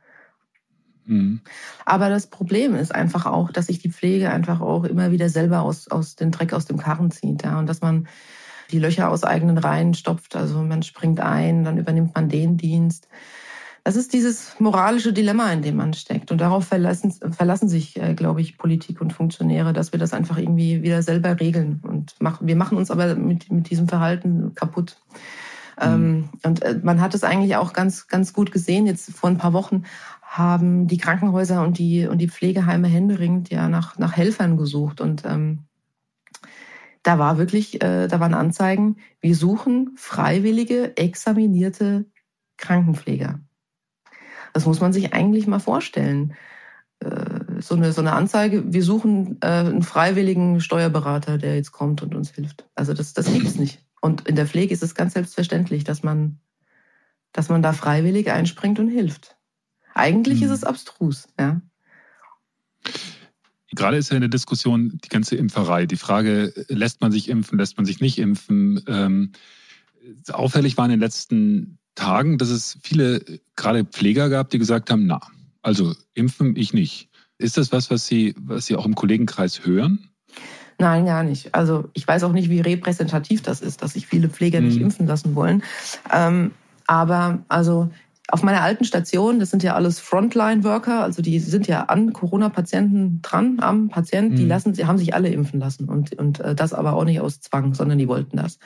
[1.11, 1.41] Mhm.
[1.85, 5.61] Aber das Problem ist einfach auch, dass sich die Pflege einfach auch immer wieder selber
[5.61, 7.43] aus, aus den Dreck aus dem Karren zieht.
[7.43, 7.59] Ja?
[7.59, 8.07] Und dass man
[8.71, 10.35] die Löcher aus eigenen Reihen stopft.
[10.35, 13.09] Also man springt ein, dann übernimmt man den Dienst.
[13.83, 16.31] Das ist dieses moralische Dilemma, in dem man steckt.
[16.31, 20.37] Und darauf verlassen, verlassen sich, äh, glaube ich, Politik und Funktionäre, dass wir das einfach
[20.37, 21.81] irgendwie wieder selber regeln.
[21.83, 24.97] Und machen, wir machen uns aber mit, mit diesem Verhalten kaputt.
[25.77, 25.83] Mhm.
[25.83, 28.85] Ähm, und äh, man hat es eigentlich auch ganz, ganz gut gesehen.
[28.85, 29.83] Jetzt vor ein paar Wochen
[30.31, 35.01] haben die Krankenhäuser und die, und die Pflegeheime händeringend ja nach, nach Helfern gesucht.
[35.01, 35.65] Und ähm,
[37.03, 42.05] da war wirklich, äh, da waren Anzeigen, wir suchen freiwillige, examinierte
[42.55, 43.41] Krankenpfleger.
[44.53, 46.33] Das muss man sich eigentlich mal vorstellen.
[47.01, 52.03] Äh, so, eine, so eine Anzeige, wir suchen äh, einen freiwilligen Steuerberater, der jetzt kommt
[52.03, 52.69] und uns hilft.
[52.73, 53.85] Also das, das gibt es nicht.
[53.99, 56.39] Und in der Pflege ist es ganz selbstverständlich, dass man,
[57.33, 59.35] dass man da freiwillig einspringt und hilft.
[59.93, 60.47] Eigentlich hm.
[60.47, 61.61] ist es abstrus, ja.
[63.73, 65.85] Gerade ist ja in der Diskussion die ganze Impferei.
[65.85, 68.83] Die Frage, lässt man sich impfen, lässt man sich nicht impfen?
[68.87, 69.31] Ähm,
[70.29, 73.23] auffällig war in den letzten Tagen, dass es viele,
[73.55, 75.21] gerade Pfleger gab, die gesagt haben, na,
[75.61, 77.09] also impfen ich nicht.
[77.37, 80.09] Ist das was, was Sie, was Sie auch im Kollegenkreis hören?
[80.77, 81.53] Nein, gar nicht.
[81.53, 84.67] Also ich weiß auch nicht, wie repräsentativ das ist, dass sich viele Pfleger mhm.
[84.67, 85.63] nicht impfen lassen wollen.
[86.11, 86.51] Ähm,
[86.87, 87.91] aber also
[88.31, 93.21] auf meiner alten Station, das sind ja alles Frontline-Worker, also die sind ja an Corona-Patienten
[93.21, 94.49] dran, am Patienten, die mhm.
[94.49, 97.41] lassen, sie haben sich alle impfen lassen und, und äh, das aber auch nicht aus
[97.41, 98.59] Zwang, sondern die wollten das.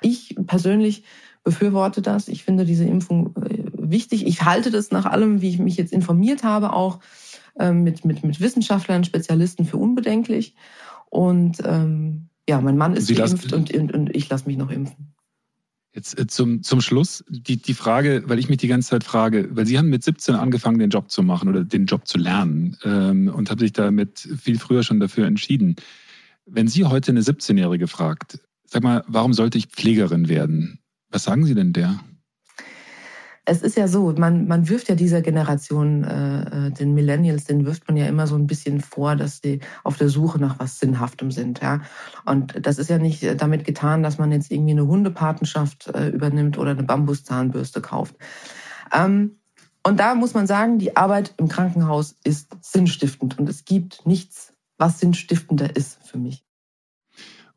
[0.00, 1.04] Ich persönlich
[1.42, 2.28] befürworte das.
[2.28, 4.26] Ich finde diese Impfung äh, wichtig.
[4.26, 7.00] Ich halte das nach allem, wie ich mich jetzt informiert habe, auch
[7.58, 10.54] ähm, mit, mit, mit Wissenschaftlern, Spezialisten für unbedenklich.
[11.08, 14.70] Und ähm, ja, mein Mann ist Sie geimpft und, und, und ich lasse mich noch
[14.70, 15.12] impfen.
[15.92, 19.48] Jetzt äh, zum, zum Schluss die, die Frage, weil ich mich die ganze Zeit frage,
[19.50, 22.76] weil Sie haben mit 17 angefangen, den Job zu machen oder den Job zu lernen
[22.84, 25.76] ähm, und haben sich damit viel früher schon dafür entschieden.
[26.46, 30.78] Wenn Sie heute eine 17-Jährige fragt, sag mal, warum sollte ich Pflegerin werden?
[31.10, 31.98] Was sagen Sie denn der?
[33.50, 37.66] Es ist ja so, man, man wirft ja dieser Generation, äh, äh, den Millennials, den
[37.66, 40.78] wirft man ja immer so ein bisschen vor, dass sie auf der Suche nach was
[40.78, 41.60] Sinnhaftem sind.
[41.60, 41.80] Ja?
[42.24, 46.58] Und das ist ja nicht damit getan, dass man jetzt irgendwie eine Hundepatenschaft äh, übernimmt
[46.58, 48.14] oder eine Bambuszahnbürste kauft.
[48.94, 49.40] Ähm,
[49.84, 54.52] und da muss man sagen, die Arbeit im Krankenhaus ist sinnstiftend und es gibt nichts,
[54.78, 56.44] was sinnstiftender ist für mich.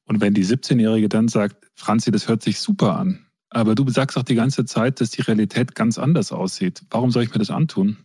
[0.06, 3.23] Und wenn die 17-Jährige dann sagt, Franzi, das hört sich super an,
[3.54, 6.84] aber du sagst auch die ganze Zeit, dass die Realität ganz anders aussieht.
[6.90, 7.98] Warum soll ich mir das antun?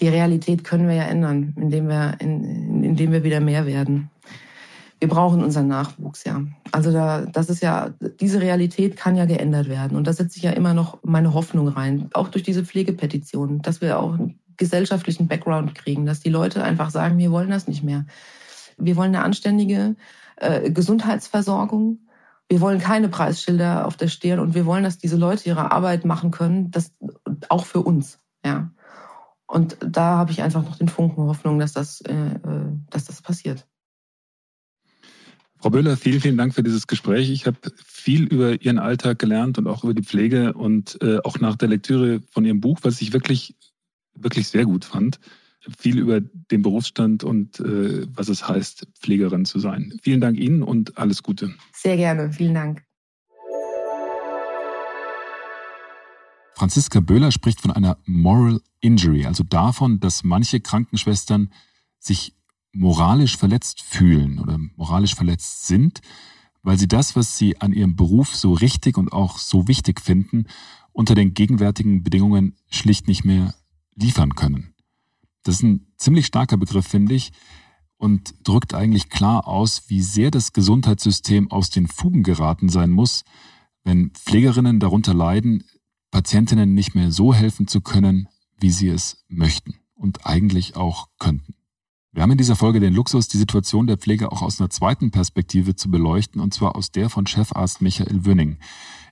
[0.00, 4.10] Die Realität können wir ja ändern, indem wir, in, indem wir wieder mehr werden.
[4.98, 6.44] Wir brauchen unseren Nachwuchs, ja.
[6.72, 9.96] Also da, das ist ja, diese Realität kann ja geändert werden.
[9.96, 12.08] Und da setze ich ja immer noch meine Hoffnung rein.
[12.14, 16.90] Auch durch diese Pflegepetition, dass wir auch einen gesellschaftlichen Background kriegen, dass die Leute einfach
[16.90, 18.06] sagen, wir wollen das nicht mehr.
[18.78, 19.94] Wir wollen eine anständige
[20.36, 21.98] äh, Gesundheitsversorgung.
[22.48, 26.04] Wir wollen keine Preisschilder auf der Stirn und wir wollen, dass diese Leute ihre Arbeit
[26.04, 26.92] machen können, das
[27.48, 28.70] auch für uns, ja.
[29.46, 33.22] Und da habe ich einfach noch den Funken Hoffnung, dass das, äh, äh, dass das
[33.22, 33.66] passiert.
[35.58, 37.30] Frau Böhler, vielen, vielen Dank für dieses Gespräch.
[37.30, 41.38] Ich habe viel über Ihren Alltag gelernt und auch über die Pflege und äh, auch
[41.40, 43.54] nach der Lektüre von Ihrem Buch, was ich wirklich,
[44.14, 45.20] wirklich sehr gut fand
[45.78, 49.92] viel über den Berufsstand und äh, was es heißt, Pflegerin zu sein.
[50.02, 51.54] Vielen Dank Ihnen und alles Gute.
[51.72, 52.84] Sehr gerne, vielen Dank.
[56.54, 61.50] Franziska Böhler spricht von einer Moral Injury, also davon, dass manche Krankenschwestern
[61.98, 62.34] sich
[62.72, 66.00] moralisch verletzt fühlen oder moralisch verletzt sind,
[66.62, 70.46] weil sie das, was sie an ihrem Beruf so richtig und auch so wichtig finden,
[70.92, 73.54] unter den gegenwärtigen Bedingungen schlicht nicht mehr
[73.94, 74.73] liefern können.
[75.44, 77.32] Das ist ein ziemlich starker Begriff, finde ich,
[77.96, 83.24] und drückt eigentlich klar aus, wie sehr das Gesundheitssystem aus den Fugen geraten sein muss,
[83.84, 85.64] wenn Pflegerinnen darunter leiden,
[86.10, 88.28] Patientinnen nicht mehr so helfen zu können,
[88.58, 91.54] wie sie es möchten und eigentlich auch könnten.
[92.12, 95.10] Wir haben in dieser Folge den Luxus, die Situation der Pflege auch aus einer zweiten
[95.10, 98.58] Perspektive zu beleuchten, und zwar aus der von Chefarzt Michael Wünning.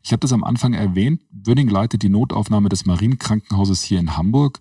[0.04, 1.20] Ich habe das am Anfang erwähnt.
[1.30, 4.60] Wünning leitet die Notaufnahme des Marienkrankenhauses hier in Hamburg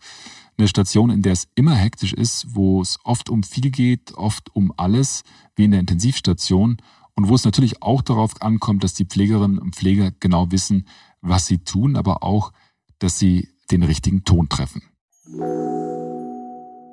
[0.57, 4.55] eine Station, in der es immer hektisch ist, wo es oft um viel geht, oft
[4.55, 5.23] um alles,
[5.55, 6.77] wie in der Intensivstation
[7.15, 10.87] und wo es natürlich auch darauf ankommt, dass die Pflegerinnen und Pfleger genau wissen,
[11.21, 12.51] was sie tun, aber auch,
[12.99, 14.83] dass sie den richtigen Ton treffen.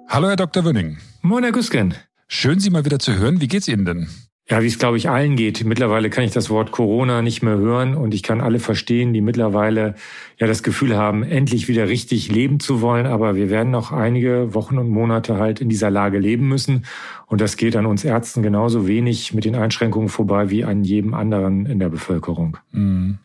[0.08, 0.64] Hallo, Herr Dr.
[0.64, 0.98] Wünning.
[1.22, 1.94] Moin, Herr Güsken.
[2.28, 3.40] Schön, Sie mal wieder zu hören.
[3.40, 4.08] Wie geht's Ihnen denn?
[4.50, 5.62] Ja, wie es, glaube ich, allen geht.
[5.64, 9.20] Mittlerweile kann ich das Wort Corona nicht mehr hören und ich kann alle verstehen, die
[9.20, 9.94] mittlerweile
[10.38, 13.04] ja das Gefühl haben, endlich wieder richtig leben zu wollen.
[13.04, 16.86] Aber wir werden noch einige Wochen und Monate halt in dieser Lage leben müssen.
[17.26, 21.12] Und das geht an uns Ärzten genauso wenig mit den Einschränkungen vorbei wie an jedem
[21.12, 22.56] anderen in der Bevölkerung.
[22.72, 23.18] Mhm.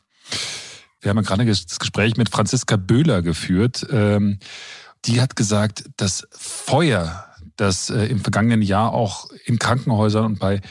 [1.00, 3.88] Wir haben ja gerade das Gespräch mit Franziska Böhler geführt.
[3.92, 4.40] Ähm,
[5.06, 10.62] die hat gesagt, das Feuer, das äh, im vergangenen Jahr auch in Krankenhäusern und bei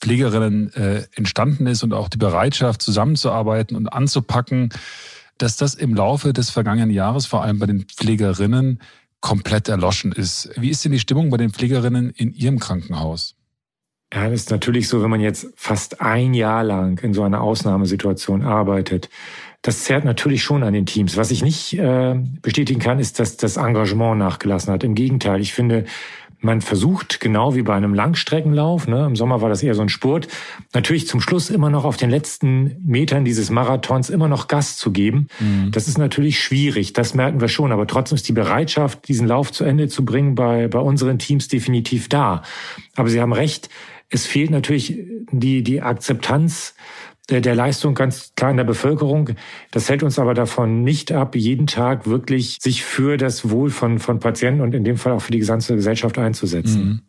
[0.00, 4.70] Pflegerinnen äh, entstanden ist und auch die Bereitschaft, zusammenzuarbeiten und anzupacken,
[5.38, 8.80] dass das im Laufe des vergangenen Jahres, vor allem bei den Pflegerinnen,
[9.20, 10.50] komplett erloschen ist.
[10.56, 13.36] Wie ist denn die Stimmung bei den Pflegerinnen in Ihrem Krankenhaus?
[14.12, 17.40] Ja, das ist natürlich so, wenn man jetzt fast ein Jahr lang in so einer
[17.40, 19.08] Ausnahmesituation arbeitet.
[19.62, 21.16] Das zerrt natürlich schon an den Teams.
[21.16, 24.82] Was ich nicht äh, bestätigen kann, ist, dass das Engagement nachgelassen hat.
[24.82, 25.84] Im Gegenteil, ich finde,
[26.40, 29.88] man versucht, genau wie bei einem Langstreckenlauf, ne, im Sommer war das eher so ein
[29.88, 30.28] Spurt,
[30.74, 34.90] natürlich zum Schluss immer noch auf den letzten Metern dieses Marathons immer noch Gas zu
[34.90, 35.28] geben.
[35.38, 35.70] Mhm.
[35.70, 39.52] Das ist natürlich schwierig, das merken wir schon, aber trotzdem ist die Bereitschaft, diesen Lauf
[39.52, 42.42] zu Ende zu bringen, bei, bei unseren Teams definitiv da.
[42.96, 43.68] Aber Sie haben recht,
[44.08, 44.98] es fehlt natürlich
[45.30, 46.74] die, die Akzeptanz
[47.30, 49.30] der, der Leistung ganz klar in der Bevölkerung.
[49.70, 53.98] Das hält uns aber davon nicht ab, jeden Tag wirklich sich für das Wohl von,
[53.98, 56.84] von Patienten und in dem Fall auch für die gesamte Gesellschaft einzusetzen.
[56.84, 57.00] Mhm.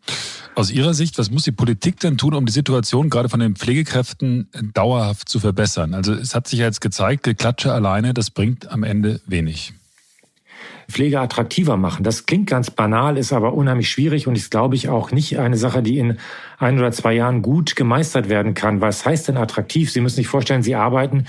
[0.54, 3.56] Aus Ihrer Sicht, was muss die Politik denn tun, um die Situation gerade von den
[3.56, 5.94] Pflegekräften dauerhaft zu verbessern?
[5.94, 9.72] Also es hat sich ja jetzt gezeigt, Geklatsche alleine, das bringt am Ende wenig.
[10.92, 12.04] Pflege attraktiver machen.
[12.04, 15.56] Das klingt ganz banal, ist aber unheimlich schwierig und ist, glaube ich, auch nicht eine
[15.56, 16.18] Sache, die in
[16.58, 18.80] ein oder zwei Jahren gut gemeistert werden kann.
[18.80, 19.90] Was heißt denn attraktiv?
[19.90, 21.24] Sie müssen sich vorstellen, Sie arbeiten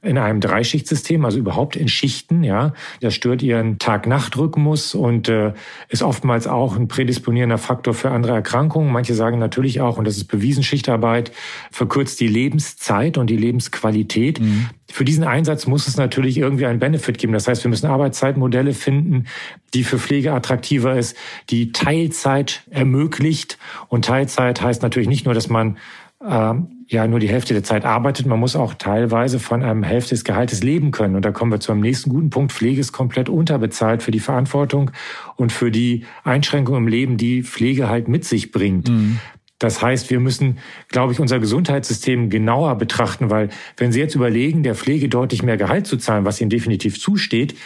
[0.00, 2.42] in einem Dreischichtsystem, also überhaupt in Schichten.
[2.42, 5.52] Ja, das stört Ihren Tag-Nacht-Rhythmus und äh,
[5.88, 8.90] ist oftmals auch ein prädisponierender Faktor für andere Erkrankungen.
[8.90, 11.32] Manche sagen natürlich auch, und das ist bewiesen, Schichtarbeit
[11.70, 14.40] verkürzt die Lebenszeit und die Lebensqualität.
[14.40, 14.70] Mhm.
[14.90, 17.34] Für diesen Einsatz muss es natürlich irgendwie einen Benefit geben.
[17.34, 19.26] Das heißt, wir müssen Arbeitszeitmodelle finden,
[19.74, 21.16] die für Pflege attraktiver ist,
[21.50, 23.58] die Teilzeit ermöglicht.
[23.88, 25.76] Und Teilzeit heißt natürlich nicht nur, dass man
[26.24, 26.54] äh,
[26.88, 30.24] ja nur die Hälfte der Zeit arbeitet, man muss auch teilweise von einem Hälfte des
[30.24, 31.16] Gehaltes leben können.
[31.16, 32.52] Und da kommen wir zu einem nächsten guten Punkt.
[32.52, 34.90] Pflege ist komplett unterbezahlt für die Verantwortung
[35.36, 38.88] und für die Einschränkungen im Leben, die Pflege halt mit sich bringt.
[38.88, 39.18] Mhm.
[39.58, 44.62] Das heißt, wir müssen, glaube ich, unser Gesundheitssystem genauer betrachten, weil wenn Sie jetzt überlegen,
[44.62, 47.56] der Pflege deutlich mehr Gehalt zu zahlen, was ihnen definitiv zusteht,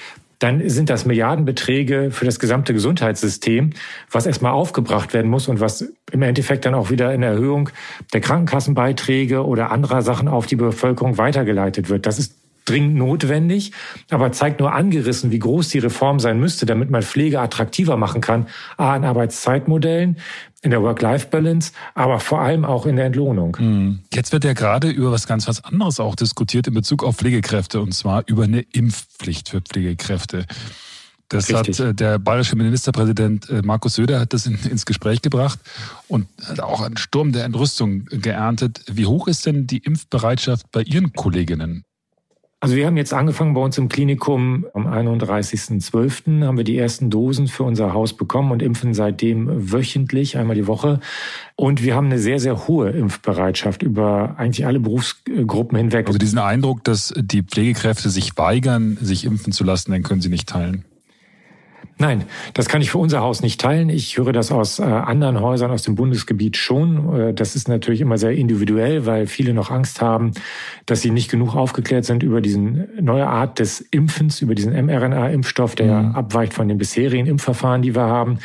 [0.43, 3.71] dann sind das Milliardenbeträge für das gesamte Gesundheitssystem,
[4.11, 7.69] was erstmal aufgebracht werden muss und was im Endeffekt dann auch wieder in Erhöhung
[8.13, 12.07] der Krankenkassenbeiträge oder anderer Sachen auf die Bevölkerung weitergeleitet wird.
[12.07, 13.73] Das ist dringend notwendig,
[14.11, 18.21] aber zeigt nur angerissen, wie groß die Reform sein müsste, damit man Pflege attraktiver machen
[18.21, 18.47] kann.
[18.77, 20.17] A, in Arbeitszeitmodellen,
[20.63, 23.57] in der Work-Life-Balance, aber vor allem auch in der Entlohnung.
[23.57, 24.01] Hm.
[24.13, 27.81] Jetzt wird ja gerade über was ganz was anderes auch diskutiert in Bezug auf Pflegekräfte
[27.81, 30.47] und zwar über eine Impfpflicht für Pflegekräfte.
[31.33, 31.81] Das Richtig.
[31.81, 35.59] hat äh, der bayerische Ministerpräsident äh, Markus Söder hat das in, ins Gespräch gebracht
[36.07, 38.85] und hat auch einen Sturm der Entrüstung geerntet.
[38.87, 41.85] Wie hoch ist denn die Impfbereitschaft bei Ihren Kolleginnen?
[42.63, 46.45] Also wir haben jetzt angefangen bei uns im Klinikum am 31.12.
[46.45, 50.69] haben wir die ersten Dosen für unser Haus bekommen und impfen seitdem wöchentlich, einmal die
[50.69, 51.01] Woche.
[51.57, 56.07] Und wir haben eine sehr, sehr hohe Impfbereitschaft über eigentlich alle Berufsgruppen hinweg.
[56.07, 60.29] Also diesen Eindruck, dass die Pflegekräfte sich weigern, sich impfen zu lassen, den können Sie
[60.29, 60.85] nicht teilen.
[61.99, 62.25] Nein,
[62.55, 63.89] das kann ich für unser Haus nicht teilen.
[63.89, 67.15] Ich höre das aus äh, anderen Häusern aus dem Bundesgebiet schon.
[67.15, 70.33] Äh, das ist natürlich immer sehr individuell, weil viele noch Angst haben,
[70.87, 75.75] dass sie nicht genug aufgeklärt sind über diesen neue Art des Impfens, über diesen mRNA-Impfstoff,
[75.75, 76.15] der mhm.
[76.15, 78.39] abweicht von den bisherigen Impfverfahren, die wir haben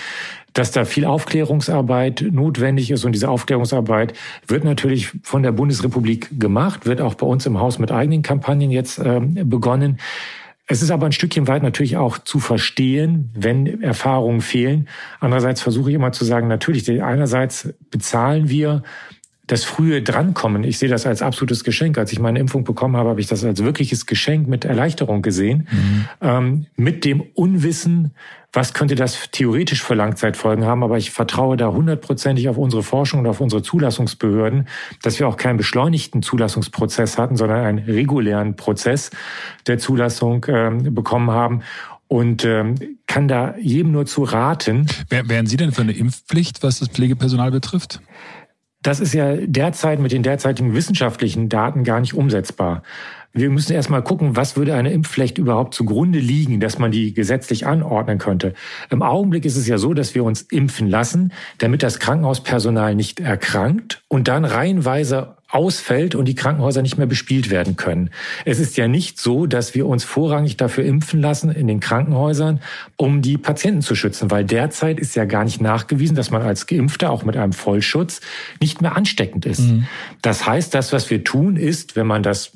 [0.53, 4.13] dass da viel Aufklärungsarbeit notwendig ist und diese Aufklärungsarbeit
[4.47, 8.71] wird natürlich von der Bundesrepublik gemacht, wird auch bei uns im Haus mit eigenen Kampagnen
[8.71, 9.99] jetzt äh, begonnen.
[10.69, 14.89] Es ist aber ein Stückchen weit natürlich auch zu verstehen, wenn Erfahrungen fehlen.
[15.21, 18.83] Andererseits versuche ich immer zu sagen, natürlich, einerseits bezahlen wir
[19.47, 20.65] das frühe Drankommen.
[20.65, 21.97] Ich sehe das als absolutes Geschenk.
[21.97, 25.69] Als ich meine Impfung bekommen habe, habe ich das als wirkliches Geschenk mit Erleichterung gesehen.
[25.71, 26.05] Mhm.
[26.19, 28.11] Ähm, mit dem Unwissen,
[28.57, 30.81] was könnte das theoretisch für Langzeitfolgen haben.
[30.81, 34.67] Aber ich vertraue da hundertprozentig auf unsere Forschung und auf unsere Zulassungsbehörden,
[35.03, 39.11] dass wir auch keinen beschleunigten Zulassungsprozess hatten, sondern einen regulären Prozess
[39.67, 41.61] der Zulassung äh, bekommen haben
[42.07, 42.73] und ähm,
[43.05, 44.87] kann da jedem nur zu raten.
[45.09, 48.01] Wären Sie denn für eine Impfpflicht, was das Pflegepersonal betrifft?
[48.81, 52.81] Das ist ja derzeit mit den derzeitigen wissenschaftlichen Daten gar nicht umsetzbar.
[53.37, 57.67] Wir müssen erstmal gucken, was würde eine Impfpflicht überhaupt zugrunde liegen, dass man die gesetzlich
[57.67, 58.53] anordnen könnte.
[58.89, 63.19] Im Augenblick ist es ja so, dass wir uns impfen lassen, damit das Krankenhauspersonal nicht
[63.19, 68.09] erkrankt und dann reihenweise ausfällt und die Krankenhäuser nicht mehr bespielt werden können.
[68.43, 72.59] Es ist ja nicht so, dass wir uns vorrangig dafür impfen lassen in den Krankenhäusern,
[72.97, 76.65] um die Patienten zu schützen, weil derzeit ist ja gar nicht nachgewiesen, dass man als
[76.65, 78.19] Geimpfter auch mit einem Vollschutz
[78.59, 79.59] nicht mehr ansteckend ist.
[79.59, 79.85] Mhm.
[80.23, 82.51] Das heißt, das, was wir tun, ist, wenn man das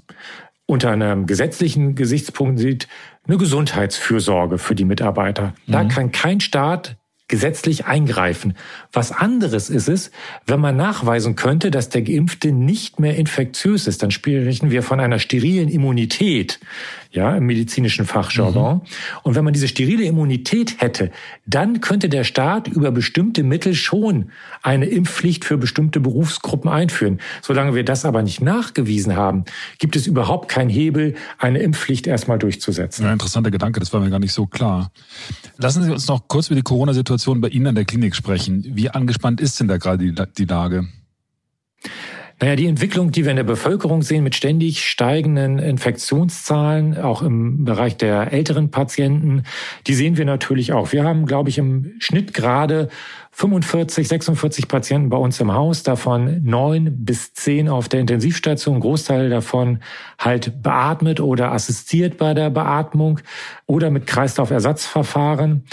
[0.65, 2.87] unter einem gesetzlichen Gesichtspunkt sieht,
[3.27, 5.53] eine Gesundheitsfürsorge für die Mitarbeiter.
[5.67, 5.89] Da mhm.
[5.89, 6.97] kann kein Staat
[7.31, 8.55] gesetzlich eingreifen.
[8.91, 10.11] Was anderes ist es,
[10.45, 14.03] wenn man nachweisen könnte, dass der Geimpfte nicht mehr infektiös ist.
[14.03, 16.59] Dann sprechen wir von einer sterilen Immunität,
[17.11, 18.75] ja, im medizinischen Fachjargon.
[18.75, 18.81] Mhm.
[19.23, 21.11] Und wenn man diese sterile Immunität hätte,
[21.45, 24.31] dann könnte der Staat über bestimmte Mittel schon
[24.63, 27.19] eine Impfpflicht für bestimmte Berufsgruppen einführen.
[27.41, 29.43] Solange wir das aber nicht nachgewiesen haben,
[29.77, 33.03] gibt es überhaupt keinen Hebel, eine Impfpflicht erstmal durchzusetzen.
[33.03, 34.91] Ja, interessanter Gedanke, das war mir gar nicht so klar.
[35.57, 38.63] Lassen Sie uns noch kurz über die Corona-Situation bei Ihnen an der Klinik sprechen.
[38.69, 40.87] Wie angespannt ist denn da gerade die, die Lage?
[42.41, 47.65] Naja, die Entwicklung, die wir in der Bevölkerung sehen, mit ständig steigenden Infektionszahlen, auch im
[47.65, 49.43] Bereich der älteren Patienten,
[49.85, 50.91] die sehen wir natürlich auch.
[50.91, 52.89] Wir haben, glaube ich, im Schnitt gerade
[53.29, 59.29] 45, 46 Patienten bei uns im Haus, davon neun bis zehn auf der Intensivstation, Großteil
[59.29, 59.77] davon
[60.17, 63.19] halt beatmet oder assistiert bei der Beatmung
[63.67, 65.63] oder mit Kreislaufersatzverfahren.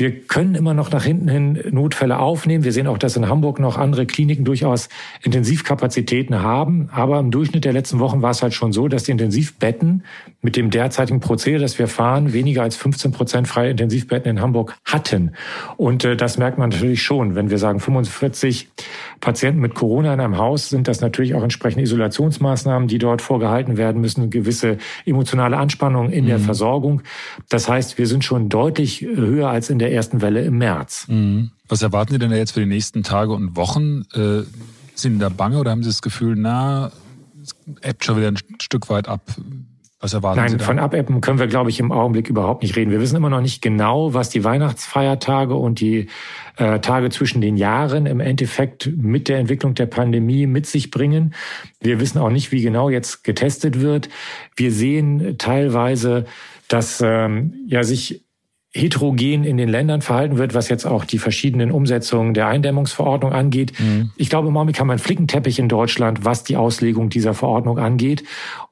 [0.00, 2.64] Wir können immer noch nach hinten hin Notfälle aufnehmen.
[2.64, 4.88] Wir sehen auch, dass in Hamburg noch andere Kliniken durchaus
[5.22, 6.88] Intensivkapazitäten haben.
[6.90, 10.04] Aber im Durchschnitt der letzten Wochen war es halt schon so, dass die Intensivbetten
[10.40, 14.74] mit dem derzeitigen Prozedere, das wir fahren, weniger als 15 Prozent freie Intensivbetten in Hamburg
[14.86, 15.32] hatten.
[15.76, 17.34] Und äh, das merkt man natürlich schon.
[17.34, 18.70] Wenn wir sagen 45
[19.20, 23.76] Patienten mit Corona in einem Haus, sind das natürlich auch entsprechende Isolationsmaßnahmen, die dort vorgehalten
[23.76, 26.28] werden müssen, gewisse emotionale Anspannung in mhm.
[26.28, 27.02] der Versorgung.
[27.50, 31.06] Das heißt, wir sind schon deutlich höher als in der ersten Welle im März.
[31.08, 31.50] Mhm.
[31.68, 34.02] Was erwarten Sie denn jetzt für die nächsten Tage und Wochen?
[34.12, 34.42] Äh,
[34.94, 36.90] sind Sie da bange oder haben Sie das Gefühl, na,
[37.42, 39.22] es ebbt schon wieder ein Stück weit ab?
[40.02, 40.64] Was erwarten Nein, Sie da?
[40.64, 42.90] von Abebben können wir, glaube ich, im Augenblick überhaupt nicht reden.
[42.90, 46.08] Wir wissen immer noch nicht genau, was die Weihnachtsfeiertage und die
[46.56, 51.34] äh, Tage zwischen den Jahren im Endeffekt mit der Entwicklung der Pandemie mit sich bringen.
[51.80, 54.08] Wir wissen auch nicht, wie genau jetzt getestet wird.
[54.56, 56.24] Wir sehen teilweise,
[56.68, 58.24] dass ähm, ja sich
[58.72, 63.72] heterogen in den Ländern verhalten wird, was jetzt auch die verschiedenen Umsetzungen der Eindämmungsverordnung angeht.
[63.80, 64.10] Mhm.
[64.16, 67.78] Ich glaube, im Augenblick haben wir einen Flickenteppich in Deutschland, was die Auslegung dieser Verordnung
[67.78, 68.22] angeht.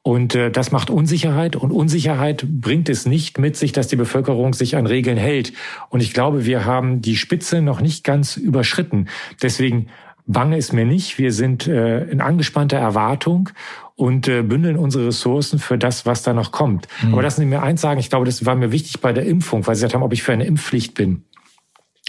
[0.03, 1.57] Und äh, das macht Unsicherheit.
[1.57, 5.53] Und Unsicherheit bringt es nicht mit sich, dass die Bevölkerung sich an Regeln hält.
[5.89, 9.09] Und ich glaube, wir haben die Spitze noch nicht ganz überschritten.
[9.43, 9.89] Deswegen
[10.29, 11.19] bange ist mir nicht.
[11.19, 13.49] Wir sind äh, in angespannter Erwartung
[13.97, 16.87] und äh, bündeln unsere Ressourcen für das, was da noch kommt.
[17.03, 17.15] Mhm.
[17.15, 19.67] Aber lassen Sie mir eins sagen, ich glaube, das war mir wichtig bei der Impfung,
[19.67, 21.25] weil Sie gesagt haben, ob ich für eine Impfpflicht bin.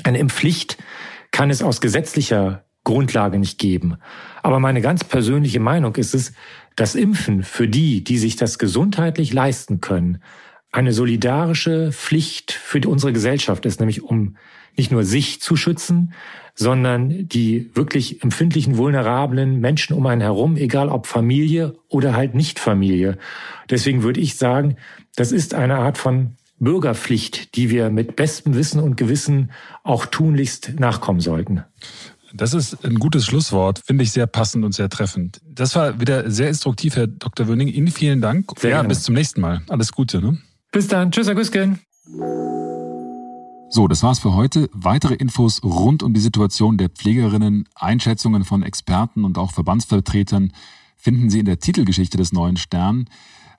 [0.03, 0.77] Eine Impfpflicht
[1.31, 3.97] kann es aus gesetzlicher Grundlage nicht geben.
[4.43, 6.33] Aber meine ganz persönliche Meinung ist es,
[6.75, 10.21] dass Impfen für die, die sich das gesundheitlich leisten können,
[10.71, 14.35] eine solidarische Pflicht für unsere Gesellschaft ist, nämlich um
[14.79, 16.13] nicht nur sich zu schützen,
[16.55, 22.59] sondern die wirklich empfindlichen, vulnerablen Menschen um einen herum, egal ob Familie oder halt nicht
[22.59, 23.17] Familie.
[23.69, 24.77] Deswegen würde ich sagen,
[25.15, 29.51] das ist eine Art von Bürgerpflicht, die wir mit bestem Wissen und Gewissen
[29.83, 31.63] auch tunlichst nachkommen sollten.
[32.33, 35.41] Das ist ein gutes Schlusswort, finde ich sehr passend und sehr treffend.
[35.45, 37.47] Das war wieder sehr instruktiv, Herr Dr.
[37.47, 37.67] Wöning.
[37.67, 38.51] Ihnen vielen Dank.
[38.59, 38.89] Sehr ja, gerne.
[38.89, 39.61] bis zum nächsten Mal.
[39.67, 40.21] Alles Gute.
[40.21, 40.37] Ne?
[40.71, 41.11] Bis dann.
[41.11, 41.79] Tschüss, Herr Güsken.
[43.71, 44.67] So, das war's für heute.
[44.73, 50.53] Weitere Infos rund um die Situation der Pflegerinnen, Einschätzungen von Experten und auch Verbandsvertretern
[50.95, 53.07] finden Sie in der Titelgeschichte des neuen Stern.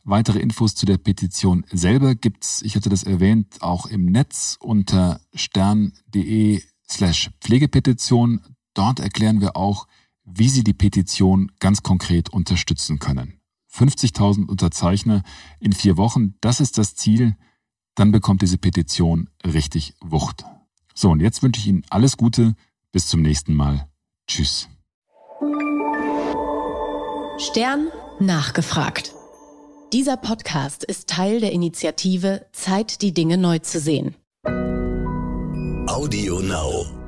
[0.02, 5.20] Weitere Infos zu der Petition selber gibt's, ich hatte das erwähnt, auch im Netz unter
[5.32, 8.40] stern.de slash Pflegepetition.
[8.74, 9.86] Dort erklären wir auch,
[10.24, 13.40] wie Sie die Petition ganz konkret unterstützen können.
[13.72, 15.22] 50.000 Unterzeichner
[15.60, 17.36] in vier Wochen, das ist das Ziel
[18.00, 20.44] dann bekommt diese Petition richtig Wucht.
[20.94, 22.54] So, und jetzt wünsche ich Ihnen alles Gute.
[22.92, 23.88] Bis zum nächsten Mal.
[24.26, 24.68] Tschüss.
[27.38, 27.88] Stern
[28.18, 29.14] nachgefragt.
[29.92, 34.14] Dieser Podcast ist Teil der Initiative Zeit, die Dinge neu zu sehen.
[35.86, 36.99] Audio Now.